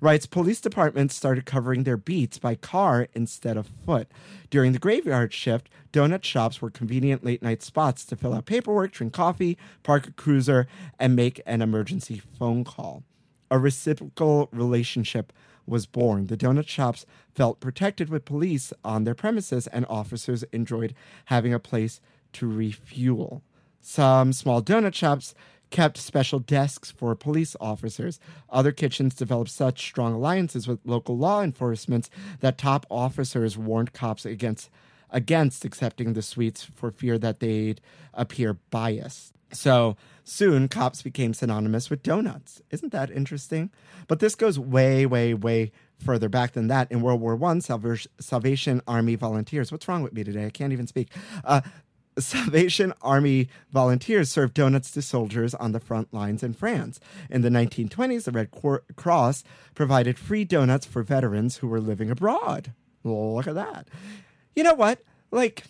writes 0.00 0.26
police 0.26 0.60
departments 0.60 1.14
started 1.14 1.46
covering 1.46 1.84
their 1.84 1.96
beats 1.96 2.38
by 2.38 2.54
car 2.54 3.08
instead 3.14 3.56
of 3.56 3.70
foot. 3.86 4.08
During 4.50 4.72
the 4.72 4.78
graveyard 4.78 5.32
shift, 5.32 5.68
donut 5.92 6.24
shops 6.24 6.60
were 6.60 6.70
convenient 6.70 7.24
late 7.24 7.42
night 7.42 7.62
spots 7.62 8.04
to 8.06 8.16
fill 8.16 8.34
out 8.34 8.46
paperwork, 8.46 8.92
drink 8.92 9.12
coffee, 9.12 9.56
park 9.82 10.06
a 10.06 10.12
cruiser, 10.12 10.66
and 10.98 11.16
make 11.16 11.40
an 11.46 11.62
emergency 11.62 12.20
phone 12.38 12.64
call. 12.64 13.02
A 13.50 13.58
reciprocal 13.58 14.48
relationship 14.52 15.32
was 15.68 15.86
born. 15.86 16.26
The 16.26 16.36
donut 16.36 16.68
shops 16.68 17.06
felt 17.34 17.60
protected 17.60 18.08
with 18.08 18.24
police 18.24 18.72
on 18.84 19.04
their 19.04 19.14
premises, 19.14 19.66
and 19.68 19.84
officers 19.88 20.42
enjoyed 20.52 20.94
having 21.26 21.52
a 21.54 21.58
place 21.58 22.00
to 22.34 22.48
refuel. 22.48 23.42
Some 23.80 24.32
small 24.32 24.62
donut 24.62 24.94
shops 24.94 25.34
kept 25.70 25.98
special 25.98 26.38
desks 26.38 26.90
for 26.90 27.14
police 27.14 27.54
officers. 27.60 28.18
Other 28.50 28.72
kitchens 28.72 29.14
developed 29.14 29.50
such 29.50 29.84
strong 29.86 30.14
alliances 30.14 30.66
with 30.66 30.80
local 30.84 31.16
law 31.16 31.42
enforcement 31.42 32.08
that 32.40 32.58
top 32.58 32.86
officers 32.90 33.58
warned 33.58 33.92
cops 33.92 34.24
against 34.24 34.70
against 35.10 35.64
accepting 35.64 36.12
the 36.12 36.20
sweets 36.20 36.64
for 36.64 36.90
fear 36.90 37.16
that 37.18 37.40
they'd 37.40 37.80
appear 38.12 38.54
biased. 38.70 39.37
So 39.52 39.96
soon 40.24 40.68
cops 40.68 41.02
became 41.02 41.32
synonymous 41.32 41.88
with 41.88 42.02
donuts. 42.02 42.60
Isn't 42.70 42.92
that 42.92 43.10
interesting? 43.10 43.70
But 44.06 44.20
this 44.20 44.34
goes 44.34 44.58
way, 44.58 45.06
way, 45.06 45.34
way 45.34 45.72
further 45.96 46.28
back 46.28 46.52
than 46.52 46.68
that. 46.68 46.90
In 46.92 47.00
World 47.00 47.20
War 47.20 47.34
One, 47.34 47.60
Salvation 47.60 48.82
Army 48.86 49.14
volunteers. 49.14 49.72
What's 49.72 49.88
wrong 49.88 50.02
with 50.02 50.12
me 50.12 50.24
today? 50.24 50.46
I 50.46 50.50
can't 50.50 50.72
even 50.72 50.86
speak. 50.86 51.12
Uh, 51.44 51.62
Salvation 52.18 52.92
Army 53.00 53.48
volunteers 53.70 54.30
served 54.30 54.54
donuts 54.54 54.90
to 54.90 55.02
soldiers 55.02 55.54
on 55.54 55.72
the 55.72 55.80
front 55.80 56.12
lines 56.12 56.42
in 56.42 56.52
France. 56.52 56.98
In 57.30 57.42
the 57.42 57.48
1920s, 57.48 58.24
the 58.24 58.32
Red 58.32 58.50
Cross 58.96 59.44
provided 59.74 60.18
free 60.18 60.44
donuts 60.44 60.84
for 60.84 61.02
veterans 61.02 61.58
who 61.58 61.68
were 61.68 61.80
living 61.80 62.10
abroad. 62.10 62.72
Look 63.04 63.46
at 63.46 63.54
that. 63.54 63.88
You 64.56 64.64
know 64.64 64.74
what? 64.74 65.02
Like, 65.30 65.64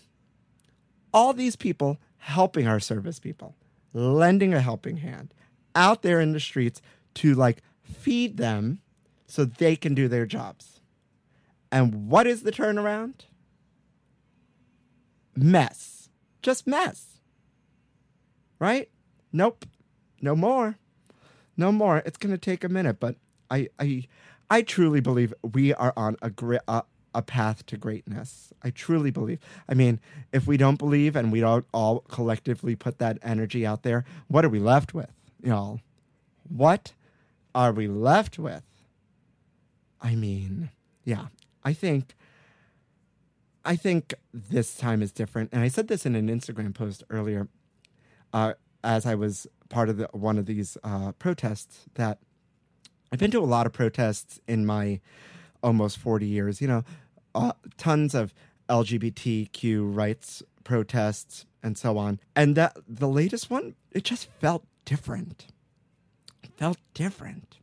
all 1.12 1.32
these 1.32 1.56
people 1.56 1.98
helping 2.18 2.66
our 2.66 2.80
service 2.80 3.18
people, 3.18 3.54
lending 3.98 4.54
a 4.54 4.60
helping 4.60 4.98
hand 4.98 5.34
out 5.74 6.02
there 6.02 6.20
in 6.20 6.32
the 6.32 6.40
streets 6.40 6.80
to 7.14 7.34
like 7.34 7.62
feed 7.82 8.36
them 8.36 8.80
so 9.26 9.44
they 9.44 9.76
can 9.76 9.94
do 9.94 10.08
their 10.08 10.26
jobs. 10.26 10.80
And 11.70 12.08
what 12.08 12.26
is 12.26 12.42
the 12.42 12.52
turnaround? 12.52 13.26
Mess. 15.36 16.08
Just 16.42 16.66
mess. 16.66 17.20
Right? 18.58 18.88
Nope. 19.32 19.66
No 20.20 20.34
more. 20.34 20.78
No 21.56 21.70
more. 21.72 21.98
It's 22.06 22.16
going 22.16 22.32
to 22.32 22.38
take 22.38 22.64
a 22.64 22.68
minute, 22.68 22.98
but 22.98 23.16
I 23.50 23.68
I 23.78 24.04
I 24.50 24.62
truly 24.62 25.00
believe 25.00 25.34
we 25.42 25.74
are 25.74 25.92
on 25.96 26.16
a 26.22 26.30
gri- 26.30 26.58
a, 26.66 26.84
a 27.18 27.22
path 27.22 27.66
to 27.66 27.76
greatness. 27.76 28.52
I 28.62 28.70
truly 28.70 29.10
believe. 29.10 29.40
I 29.68 29.74
mean, 29.74 29.98
if 30.32 30.46
we 30.46 30.56
don't 30.56 30.78
believe 30.78 31.16
and 31.16 31.32
we 31.32 31.40
don't 31.40 31.66
all 31.74 32.00
collectively 32.08 32.76
put 32.76 32.98
that 32.98 33.18
energy 33.22 33.66
out 33.66 33.82
there, 33.82 34.04
what 34.28 34.44
are 34.44 34.48
we 34.48 34.60
left 34.60 34.94
with, 34.94 35.12
y'all? 35.42 35.80
What 36.48 36.92
are 37.54 37.72
we 37.72 37.88
left 37.88 38.38
with? 38.38 38.62
I 40.00 40.14
mean, 40.14 40.70
yeah, 41.04 41.26
I 41.64 41.72
think 41.72 42.14
I 43.64 43.74
think 43.76 44.14
this 44.32 44.76
time 44.76 45.02
is 45.02 45.10
different. 45.12 45.50
And 45.52 45.62
I 45.62 45.68
said 45.68 45.88
this 45.88 46.06
in 46.06 46.14
an 46.14 46.28
Instagram 46.28 46.72
post 46.72 47.02
earlier, 47.10 47.48
uh, 48.32 48.52
as 48.84 49.04
I 49.04 49.16
was 49.16 49.46
part 49.68 49.88
of 49.88 49.96
the, 49.96 50.08
one 50.12 50.38
of 50.38 50.46
these 50.46 50.78
uh, 50.84 51.12
protests. 51.18 51.86
That 51.94 52.18
I've 53.10 53.18
been 53.18 53.32
to 53.32 53.40
a 53.40 53.44
lot 53.56 53.66
of 53.66 53.72
protests 53.72 54.40
in 54.46 54.64
my 54.64 55.00
almost 55.62 55.98
forty 55.98 56.26
years. 56.26 56.60
You 56.62 56.68
know, 56.68 56.84
uh, 57.38 57.52
tons 57.76 58.14
of 58.14 58.34
LGBTQ 58.68 59.96
rights 59.96 60.42
protests 60.64 61.46
and 61.62 61.78
so 61.78 61.96
on. 61.96 62.20
And 62.36 62.56
that 62.56 62.76
the 62.86 63.08
latest 63.08 63.50
one, 63.50 63.74
it 63.92 64.04
just 64.04 64.28
felt 64.40 64.64
different. 64.84 65.46
It 66.42 66.50
felt 66.56 66.78
different. 66.94 67.58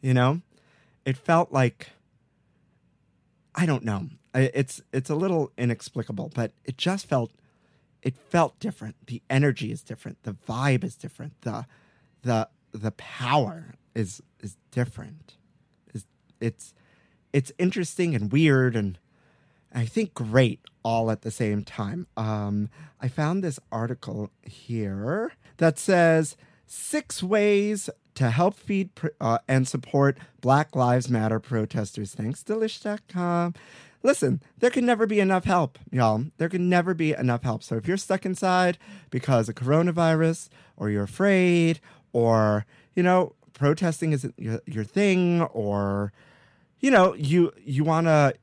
You 0.00 0.14
know, 0.14 0.40
it 1.04 1.16
felt 1.16 1.52
like 1.52 1.90
I 3.54 3.66
don't 3.66 3.84
know. 3.84 4.08
It's 4.34 4.82
it's 4.92 5.10
a 5.10 5.14
little 5.14 5.52
inexplicable, 5.56 6.32
but 6.34 6.52
it 6.64 6.76
just 6.76 7.06
felt 7.06 7.30
it 8.02 8.16
felt 8.16 8.58
different. 8.58 8.96
The 9.06 9.22
energy 9.30 9.70
is 9.70 9.82
different. 9.82 10.22
The 10.24 10.34
vibe 10.34 10.82
is 10.82 10.96
different. 10.96 11.40
The 11.42 11.66
the 12.22 12.48
the 12.72 12.90
power 12.92 13.74
is 13.94 14.20
is 14.40 14.56
different. 14.72 15.36
Is 15.94 16.04
it's 16.40 16.74
it's 17.34 17.52
interesting 17.58 18.14
and 18.14 18.30
weird 18.32 18.76
and 18.76 18.96
I 19.74 19.86
think 19.86 20.14
great 20.14 20.60
all 20.84 21.10
at 21.10 21.22
the 21.22 21.32
same 21.32 21.64
time. 21.64 22.06
Um, 22.16 22.70
I 23.00 23.08
found 23.08 23.42
this 23.42 23.58
article 23.72 24.30
here 24.42 25.32
that 25.56 25.76
says 25.76 26.36
six 26.64 27.24
ways 27.24 27.90
to 28.14 28.30
help 28.30 28.54
feed 28.54 28.94
pr- 28.94 29.08
uh, 29.20 29.38
and 29.48 29.66
support 29.66 30.16
Black 30.40 30.76
Lives 30.76 31.10
Matter 31.10 31.40
protesters. 31.40 32.14
Thanks, 32.14 32.44
Delish.com. 32.44 33.54
Listen, 34.04 34.40
there 34.60 34.70
can 34.70 34.86
never 34.86 35.04
be 35.04 35.18
enough 35.18 35.44
help, 35.44 35.76
y'all. 35.90 36.26
There 36.36 36.48
can 36.48 36.68
never 36.68 36.94
be 36.94 37.12
enough 37.12 37.42
help. 37.42 37.64
So 37.64 37.74
if 37.74 37.88
you're 37.88 37.96
stuck 37.96 38.24
inside 38.24 38.78
because 39.10 39.48
of 39.48 39.56
coronavirus, 39.56 40.50
or 40.76 40.88
you're 40.88 41.02
afraid, 41.02 41.80
or 42.12 42.64
you 42.94 43.02
know, 43.02 43.34
protesting 43.54 44.12
isn't 44.12 44.34
your, 44.38 44.60
your 44.66 44.84
thing, 44.84 45.42
or 45.42 46.12
you 46.84 46.90
know, 46.90 47.14
you 47.14 47.50
you 47.64 47.82
want 47.82 48.08
to 48.08 48.34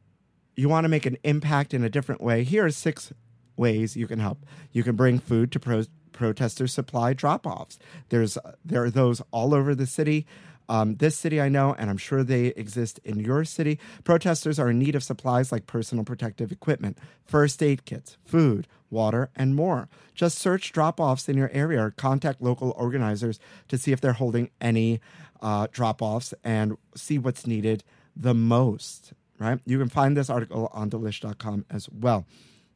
you 0.56 0.68
want 0.68 0.86
to 0.86 0.90
make 0.90 1.06
an 1.06 1.16
impact 1.24 1.76
in 1.76 1.84
a 1.84 1.90
different 1.90 2.22
way, 2.22 2.44
here 2.44 2.66
are 2.66 2.72
six 2.72 3.14
ways 3.56 3.96
you 3.96 4.08
can 4.08 4.18
help. 4.18 4.44
You 4.72 4.82
can 4.82 4.96
bring 4.96 5.20
food 5.20 5.52
to 5.52 5.60
pro- 5.60 5.86
protester 6.12 6.66
supply 6.66 7.14
drop-offs. 7.14 7.78
There's 8.10 8.40
there 8.66 8.84
are 8.84 8.90
those 8.90 9.22
all 9.30 9.54
over 9.54 9.76
the 9.76 9.86
city. 9.86 10.26
Um, 10.70 10.96
this 10.96 11.16
city 11.16 11.40
I 11.40 11.50
know, 11.50 11.76
and 11.78 11.88
I'm 11.92 11.98
sure 11.98 12.24
they 12.24 12.48
exist 12.48 13.00
in 13.04 13.20
your 13.20 13.46
city. 13.46 13.78
Protesters 14.04 14.58
are 14.58 14.72
in 14.72 14.80
need 14.80 14.96
of 14.96 15.04
supplies 15.04 15.52
like 15.52 15.68
personal 15.68 16.04
protective 16.04 16.52
equipment, 16.52 16.98
first 17.24 17.62
aid 17.62 17.86
kits, 17.86 18.18
food, 18.26 18.68
water, 18.90 19.30
and 19.36 19.54
more. 19.54 19.88
Just 20.16 20.40
search 20.40 20.72
drop 20.72 21.00
offs 21.00 21.30
in 21.30 21.38
your 21.38 21.52
area 21.54 21.84
or 21.84 21.92
contact 21.92 22.42
local 22.42 22.74
organizers 22.76 23.40
to 23.68 23.78
see 23.78 23.92
if 23.92 24.02
they're 24.02 24.14
holding 24.14 24.50
any 24.60 25.00
uh, 25.44 25.68
drop 25.72 26.02
offs 26.02 26.34
and 26.44 26.76
see 26.96 27.20
what's 27.20 27.46
needed 27.46 27.84
the 28.16 28.34
most 28.34 29.14
right? 29.42 29.60
You 29.66 29.80
can 29.80 29.90
find 29.90 30.16
this 30.16 30.30
article 30.30 30.70
on 30.72 30.90
delish.com 30.90 31.66
as 31.70 31.90
well. 31.90 32.26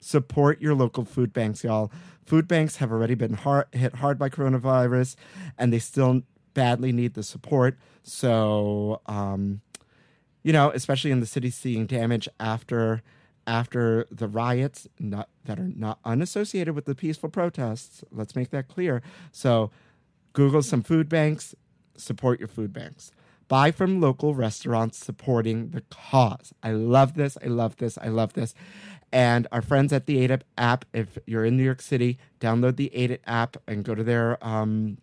Support 0.02 0.62
your 0.62 0.74
local 0.74 1.06
food 1.06 1.32
banks, 1.32 1.64
y'all. 1.64 1.92
Food 2.26 2.48
banks 2.48 2.78
have 2.78 2.92
already 2.92 3.14
been 3.14 3.36
hard, 3.36 3.68
hit 3.72 3.96
hard 3.96 4.18
by 4.18 4.30
coronavirus, 4.30 5.16
and 5.58 5.72
they 5.72 5.80
still 5.80 6.24
badly 6.56 6.92
need 6.92 7.14
the 7.14 7.24
support. 7.24 7.78
So, 8.04 9.02
um, 9.06 9.62
you 10.44 10.52
know, 10.52 10.72
especially 10.72 11.12
in 11.12 11.20
the 11.20 11.26
city 11.26 11.50
seeing 11.50 11.86
damage 11.86 12.28
after 12.40 13.04
after 13.48 14.08
the 14.10 14.28
riots 14.28 14.88
not, 15.00 15.30
that 15.44 15.60
are 15.60 15.68
not 15.76 16.00
unassociated 16.04 16.74
with 16.74 16.86
the 16.86 16.96
peaceful 16.96 17.30
protests. 17.30 18.04
Let's 18.12 18.36
make 18.36 18.50
that 18.50 18.68
clear. 18.68 19.04
So, 19.32 19.70
Google 20.34 20.64
some 20.64 20.82
food 20.82 21.08
banks, 21.08 21.54
support 21.96 22.40
your 22.40 22.48
food 22.48 22.74
banks. 22.74 23.12
Buy 23.48 23.72
from 23.72 24.02
local 24.02 24.34
restaurants 24.34 24.98
supporting 24.98 25.70
the 25.70 25.82
cause. 25.92 26.54
I 26.64 26.72
love 26.72 27.14
this. 27.14 27.38
I 27.44 27.48
love 27.48 27.78
this. 27.78 27.98
I 27.98 28.08
love 28.08 28.34
this. 28.34 28.56
And 29.12 29.48
our 29.52 29.62
friends 29.62 29.94
at 29.94 30.08
the 30.08 30.28
ADIP 30.28 30.42
app, 30.58 30.86
if 30.94 31.18
you're 31.26 31.46
in 31.46 31.56
New 31.56 31.64
York 31.64 31.82
City, 31.82 32.18
download 32.40 32.76
the 32.76 32.92
ADIP 32.94 33.20
app 33.26 33.58
and 33.68 33.84
go 33.84 33.94
to 33.96 34.04
their 34.04 34.44
um, 34.46 34.98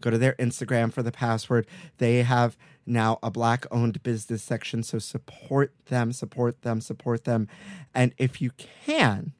go 0.00 0.10
to 0.10 0.18
their 0.18 0.34
Instagram 0.34 0.92
for 0.92 1.02
the 1.02 1.12
password. 1.12 1.66
They 1.98 2.22
have 2.22 2.56
now 2.86 3.18
a 3.22 3.30
black 3.30 3.66
owned 3.70 4.02
business 4.02 4.42
section, 4.42 4.82
so 4.82 4.98
support 4.98 5.74
them, 5.86 6.12
support 6.12 6.62
them, 6.62 6.80
support 6.80 7.24
them. 7.24 7.48
And 7.94 8.14
if 8.18 8.40
you 8.40 8.52
can, 8.84 9.32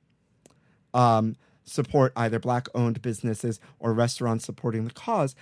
um, 0.93 1.37
support 1.65 2.13
either 2.17 2.39
black 2.39 2.69
owned 2.75 3.01
businesses 3.03 3.61
or 3.79 3.93
restaurants 3.93 4.45
supporting 4.45 4.85
the 4.85 4.91
cause. 4.91 5.35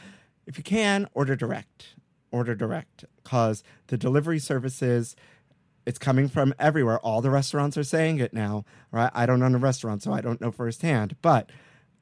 If 0.46 0.58
you 0.58 0.64
can, 0.64 1.08
order 1.14 1.36
direct. 1.36 1.94
Order 2.30 2.54
direct 2.54 3.04
because 3.22 3.62
the 3.86 3.96
delivery 3.96 4.38
services, 4.38 5.16
it's 5.86 5.98
coming 5.98 6.28
from 6.28 6.54
everywhere. 6.58 6.98
All 6.98 7.20
the 7.20 7.30
restaurants 7.30 7.76
are 7.76 7.84
saying 7.84 8.18
it 8.18 8.32
now, 8.32 8.64
right? 8.90 9.10
I 9.14 9.26
don't 9.26 9.42
own 9.42 9.54
a 9.54 9.58
restaurant, 9.58 10.02
so 10.02 10.12
I 10.12 10.20
don't 10.20 10.40
know 10.40 10.50
firsthand, 10.50 11.16
but 11.22 11.50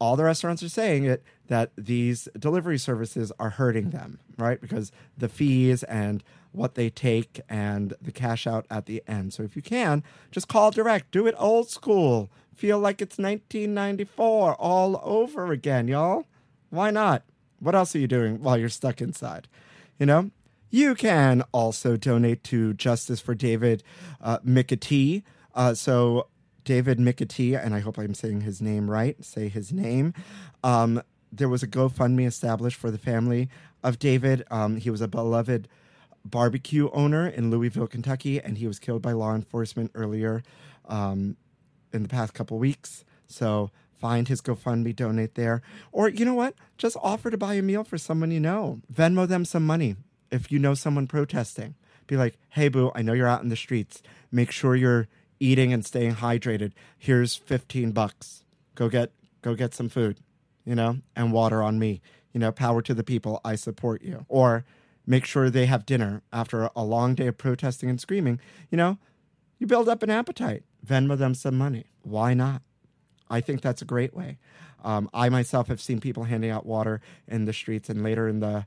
all 0.01 0.17
the 0.17 0.25
restaurants 0.25 0.63
are 0.63 0.69
saying 0.69 1.05
it 1.05 1.23
that 1.49 1.71
these 1.77 2.29
delivery 2.39 2.79
services 2.79 3.33
are 3.39 3.51
hurting 3.51 3.91
them, 3.91 4.19
right? 4.39 4.61
Because 4.61 4.91
the 5.17 5.29
fees 5.29 5.83
and 5.85 6.25
what 6.53 6.75
they 6.75 6.91
take 6.91 7.41
and 7.49 7.95
the 8.01 8.13
cash 8.13 8.47
out 8.47 8.67
at 8.71 8.87
the 8.87 9.03
end. 9.07 9.33
So 9.33 9.43
if 9.43 9.57
you 9.57 9.63
can, 9.63 10.03
just 10.31 10.49
call 10.49 10.71
direct. 10.71 11.11
Do 11.11 11.27
it 11.27 11.35
old 11.39 11.69
school. 11.69 12.31
Feel 12.55 12.79
like 12.79 13.03
it's 13.03 13.19
1994 13.19 14.55
all 14.55 15.01
over 15.03 15.53
again, 15.53 15.89
y'all. 15.89 16.27
Why 16.71 16.91
not? 16.91 17.23
What 17.61 17.75
else 17.75 17.95
are 17.95 17.99
you 17.99 18.07
doing 18.07 18.43
while 18.43 18.59
you're 18.59 18.69
stuck 18.69 19.01
inside? 19.01 19.49
You 19.99 20.07
know? 20.07 20.31
You 20.71 20.97
can 20.97 21.43
also 21.53 21.97
donate 21.97 22.43
to 22.45 22.75
Justice 22.75 23.21
for 23.21 23.35
David 23.35 23.85
uh. 24.21 24.39
Uh, 25.55 25.75
so 25.75 26.27
David 26.65 26.99
McAtee, 26.99 27.63
and 27.63 27.75
I 27.75 27.81
hope 27.81 27.97
I'm 27.97 28.15
saying 28.15 28.41
his 28.41 28.61
name 28.61 28.91
right, 28.91 29.23
say 29.25 29.49
his 29.49 29.73
name. 29.73 30.15
Um, 30.65 31.01
there 31.31 31.49
was 31.49 31.63
a 31.63 31.69
GoFundMe 31.69 32.27
established 32.27 32.77
for 32.77 32.91
the 32.91 32.99
family 32.99 33.49
of 33.83 33.99
David. 33.99 34.45
Um, 34.51 34.77
he 34.77 34.91
was 34.91 35.01
a 35.01 35.09
beloved 35.09 35.69
barbecue 36.25 36.91
owner 36.91 37.29
in 37.29 37.51
Louisville, 37.51 37.87
Kentucky, 37.87 38.41
and 38.41 38.59
he 38.59 38.67
was 38.67 38.79
killed 38.79 39.03
by 39.03 39.13
law 39.13 39.35
enforcement 39.35 39.91
earlier 39.95 40.43
um, 40.87 41.37
in 41.93 42.03
the 42.03 42.09
past 42.09 42.35
couple 42.35 42.59
weeks. 42.59 43.05
So 43.27 43.71
find 43.99 44.29
his 44.29 44.41
GoFundMe, 44.41 44.95
donate 44.95 45.35
there. 45.35 45.63
Or 45.93 46.09
you 46.09 46.25
know 46.25 46.35
what? 46.35 46.55
Just 46.79 46.97
offer 47.03 47.31
to 47.31 47.39
buy 47.39 47.55
a 47.55 47.63
meal 47.63 47.85
for 47.85 47.99
someone 47.99 48.31
you 48.31 48.41
know. 48.41 48.81
Venmo 48.93 49.27
them 49.27 49.45
some 49.45 49.67
money 49.67 49.97
if 50.31 50.51
you 50.51 50.59
know 50.59 50.75
someone 50.75 51.07
protesting. 51.07 51.75
Be 52.07 52.17
like, 52.17 52.37
hey, 52.51 52.69
boo, 52.69 52.93
I 52.95 53.03
know 53.03 53.13
you're 53.13 53.29
out 53.29 53.43
in 53.43 53.49
the 53.49 53.57
streets. 53.57 54.03
Make 54.31 54.51
sure 54.51 54.77
you're 54.77 55.09
eating 55.41 55.73
and 55.73 55.85
staying 55.85 56.17
hydrated. 56.17 56.73
Here's 56.99 57.35
15 57.35 57.93
bucks. 57.93 58.45
Go 58.75 58.89
get 58.89 59.13
go 59.43 59.55
get 59.55 59.75
some 59.75 59.89
food, 59.89 60.19
you 60.65 60.75
know, 60.75 60.99
and 61.15 61.33
water 61.33 61.63
on 61.63 61.79
me. 61.79 62.01
You 62.33 62.41
know, 62.41 62.51
power 62.51 62.83
to 62.83 62.95
the 62.95 63.05
people. 63.05 63.41
I 63.45 63.55
support 63.55 64.03
you. 64.03 64.27
Or 64.29 64.65
make 65.07 65.25
sure 65.25 65.49
they 65.51 65.67
have 65.67 65.87
dinner 65.87 66.23
after 66.33 66.69
a 66.75 66.83
long 66.83 67.15
day 67.15 67.29
of 67.29 67.39
protesting 67.39 67.89
and 67.89 68.01
screaming. 68.01 68.41
You 68.71 68.79
know, 68.79 68.99
you 69.59 69.67
build 69.67 69.89
up 69.89 70.03
an 70.03 70.11
appetite. 70.11 70.65
Venmo 70.85 71.17
them 71.17 71.35
some 71.35 71.57
money. 71.57 71.87
Why 72.03 72.35
not? 72.35 72.63
I 73.35 73.41
think 73.41 73.61
that's 73.63 73.83
a 73.83 73.85
great 73.85 74.15
way. 74.15 74.39
Um, 74.85 75.11
I 75.13 75.29
myself 75.29 75.69
have 75.69 75.81
seen 75.81 75.99
people 75.99 76.25
handing 76.25 76.51
out 76.51 76.65
water 76.67 77.01
in 77.27 77.47
the 77.47 77.53
streets, 77.53 77.89
and 77.89 78.03
later 78.03 78.29
in 78.29 78.41
the 78.41 78.67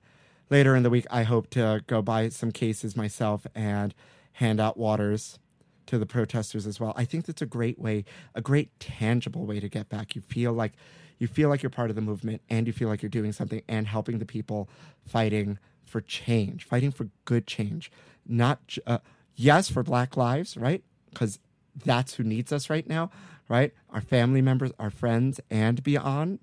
later 0.50 0.76
in 0.76 0.84
the 0.84 0.90
week, 0.90 1.06
I 1.10 1.24
hope 1.24 1.50
to 1.52 1.84
go 1.88 2.02
buy 2.02 2.30
some 2.30 2.52
cases 2.52 2.96
myself 2.96 3.48
and 3.56 3.94
hand 4.34 4.60
out 4.60 4.78
waters 4.78 5.40
to 5.86 5.98
the 5.98 6.06
protesters 6.06 6.68
as 6.68 6.80
well. 6.80 6.94
I 6.98 7.06
think 7.06 7.26
that's 7.26 7.42
a 7.42 7.46
great 7.46 7.80
way, 7.80 8.04
a 8.36 8.42
great 8.42 8.78
tangible 8.80 9.46
way 9.46 9.60
to 9.60 9.70
get 9.70 9.88
back. 9.90 10.16
You 10.16 10.22
feel 10.22 10.54
like 10.54 10.74
you 11.18 11.28
feel 11.28 11.50
like 11.50 11.64
you're 11.64 11.70
part 11.70 11.90
of 11.90 11.96
the 11.96 12.02
movement, 12.02 12.42
and 12.50 12.68
you 12.68 12.74
feel 12.74 12.90
like 12.90 13.02
you're 13.02 13.10
doing 13.10 13.32
something 13.32 13.62
and 13.70 13.88
helping 13.88 14.20
the 14.20 14.26
people 14.26 14.70
fighting 15.08 15.60
for 15.86 16.02
change, 16.02 16.66
fighting 16.66 16.92
for 16.92 17.08
good 17.24 17.48
change. 17.48 17.90
Not 18.28 18.78
uh, 18.86 19.00
yes 19.36 19.70
for 19.70 19.82
Black 19.82 20.18
lives, 20.18 20.58
right? 20.58 20.84
Because 21.10 21.40
that's 21.86 22.16
who 22.16 22.24
needs 22.24 22.52
us 22.52 22.70
right 22.70 22.88
now, 22.88 23.10
right? 23.50 23.74
Our 23.90 24.02
family 24.02 24.42
members, 24.42 24.72
our 24.80 24.90
friends, 24.90 25.40
and 25.50 25.84
beyond. 25.84 26.40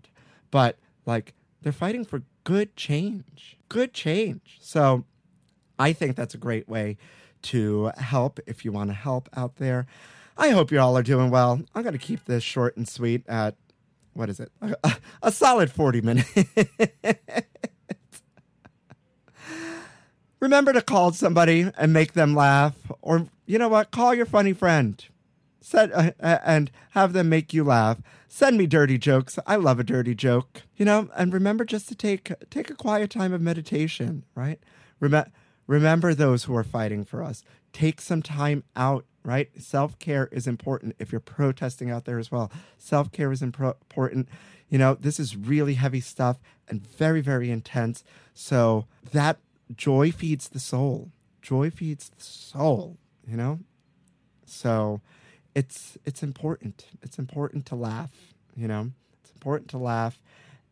But 0.50 0.78
like 1.06 1.34
they're 1.62 1.72
fighting 1.72 2.04
for 2.04 2.22
good 2.44 2.76
change, 2.76 3.58
good 3.68 3.92
change. 3.92 4.58
So 4.60 5.04
I 5.78 5.92
think 5.92 6.16
that's 6.16 6.34
a 6.34 6.38
great 6.38 6.68
way 6.68 6.96
to 7.42 7.92
help 7.96 8.40
if 8.46 8.64
you 8.64 8.72
want 8.72 8.90
to 8.90 8.94
help 8.94 9.28
out 9.36 9.56
there. 9.56 9.86
I 10.36 10.50
hope 10.50 10.72
you 10.72 10.80
all 10.80 10.96
are 10.96 11.02
doing 11.02 11.30
well. 11.30 11.60
I'm 11.74 11.82
going 11.82 11.92
to 11.92 11.98
keep 11.98 12.24
this 12.24 12.42
short 12.42 12.76
and 12.76 12.88
sweet 12.88 13.28
at 13.28 13.56
what 14.14 14.28
is 14.28 14.40
it? 14.40 14.50
A, 14.60 14.74
a 15.22 15.32
solid 15.32 15.70
40 15.70 16.00
minutes. 16.00 16.32
Remember 20.40 20.72
to 20.72 20.82
call 20.82 21.12
somebody 21.12 21.70
and 21.78 21.92
make 21.92 22.12
them 22.12 22.34
laugh 22.34 22.74
or 23.00 23.26
you 23.46 23.58
know 23.58 23.68
what? 23.68 23.90
Call 23.90 24.14
your 24.14 24.26
funny 24.26 24.52
friend. 24.52 25.04
Uh, 25.72 26.10
uh, 26.20 26.38
and 26.44 26.70
have 26.90 27.14
them 27.14 27.28
make 27.28 27.54
you 27.54 27.64
laugh. 27.64 28.02
Send 28.28 28.58
me 28.58 28.66
dirty 28.66 28.98
jokes. 28.98 29.38
I 29.46 29.56
love 29.56 29.80
a 29.80 29.84
dirty 29.84 30.14
joke. 30.14 30.62
You 30.76 30.84
know, 30.84 31.08
and 31.16 31.32
remember 31.32 31.64
just 31.64 31.88
to 31.88 31.94
take 31.94 32.32
take 32.50 32.68
a 32.70 32.74
quiet 32.74 33.10
time 33.10 33.32
of 33.32 33.40
meditation, 33.40 34.24
right? 34.34 34.60
Rem- 35.00 35.30
remember 35.66 36.12
those 36.12 36.44
who 36.44 36.54
are 36.54 36.64
fighting 36.64 37.04
for 37.04 37.22
us. 37.22 37.42
Take 37.72 38.00
some 38.00 38.22
time 38.22 38.64
out, 38.76 39.04
right? 39.24 39.50
Self-care 39.58 40.28
is 40.30 40.46
important 40.46 40.96
if 40.98 41.10
you're 41.10 41.20
protesting 41.20 41.90
out 41.90 42.04
there 42.04 42.18
as 42.18 42.30
well. 42.30 42.52
Self-care 42.76 43.32
is 43.32 43.40
impro- 43.40 43.76
important. 43.80 44.28
You 44.68 44.78
know, 44.78 44.94
this 44.94 45.18
is 45.18 45.36
really 45.36 45.74
heavy 45.74 46.00
stuff 46.00 46.38
and 46.68 46.86
very 46.86 47.20
very 47.20 47.50
intense. 47.50 48.04
So 48.34 48.86
that 49.12 49.38
joy 49.74 50.12
feeds 50.12 50.48
the 50.48 50.60
soul. 50.60 51.10
joy 51.40 51.70
feeds 51.70 52.10
the 52.10 52.22
soul, 52.22 52.96
you 53.26 53.36
know? 53.36 53.60
So 54.44 55.00
it's 55.54 55.98
it's 56.04 56.22
important. 56.22 56.86
It's 57.02 57.18
important 57.18 57.66
to 57.66 57.74
laugh, 57.74 58.12
you 58.56 58.68
know? 58.68 58.90
It's 59.22 59.32
important 59.32 59.68
to 59.70 59.78
laugh 59.78 60.20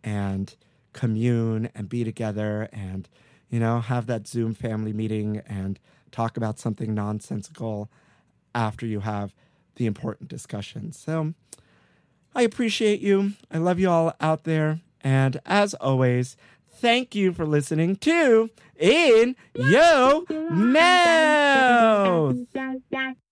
and 0.02 0.54
commune 0.92 1.70
and 1.74 1.88
be 1.88 2.04
together 2.04 2.68
and 2.72 3.08
you 3.52 3.60
know, 3.60 3.80
have 3.80 4.06
that 4.06 4.26
Zoom 4.26 4.54
family 4.54 4.94
meeting 4.94 5.42
and 5.46 5.78
talk 6.10 6.38
about 6.38 6.58
something 6.58 6.94
nonsensical 6.94 7.90
after 8.54 8.86
you 8.86 9.00
have 9.00 9.34
the 9.76 9.84
important 9.84 10.30
discussions. 10.30 10.98
So 10.98 11.34
I 12.34 12.42
appreciate 12.42 13.00
you. 13.00 13.32
I 13.50 13.58
love 13.58 13.78
you 13.78 13.90
all 13.90 14.14
out 14.20 14.44
there. 14.44 14.80
And 15.02 15.38
as 15.44 15.74
always, 15.74 16.34
thank 16.70 17.14
you 17.14 17.34
for 17.34 17.44
listening 17.44 17.96
to 17.96 18.48
In 18.78 19.36
Yo 19.54 20.24
Mouth. 20.30 22.46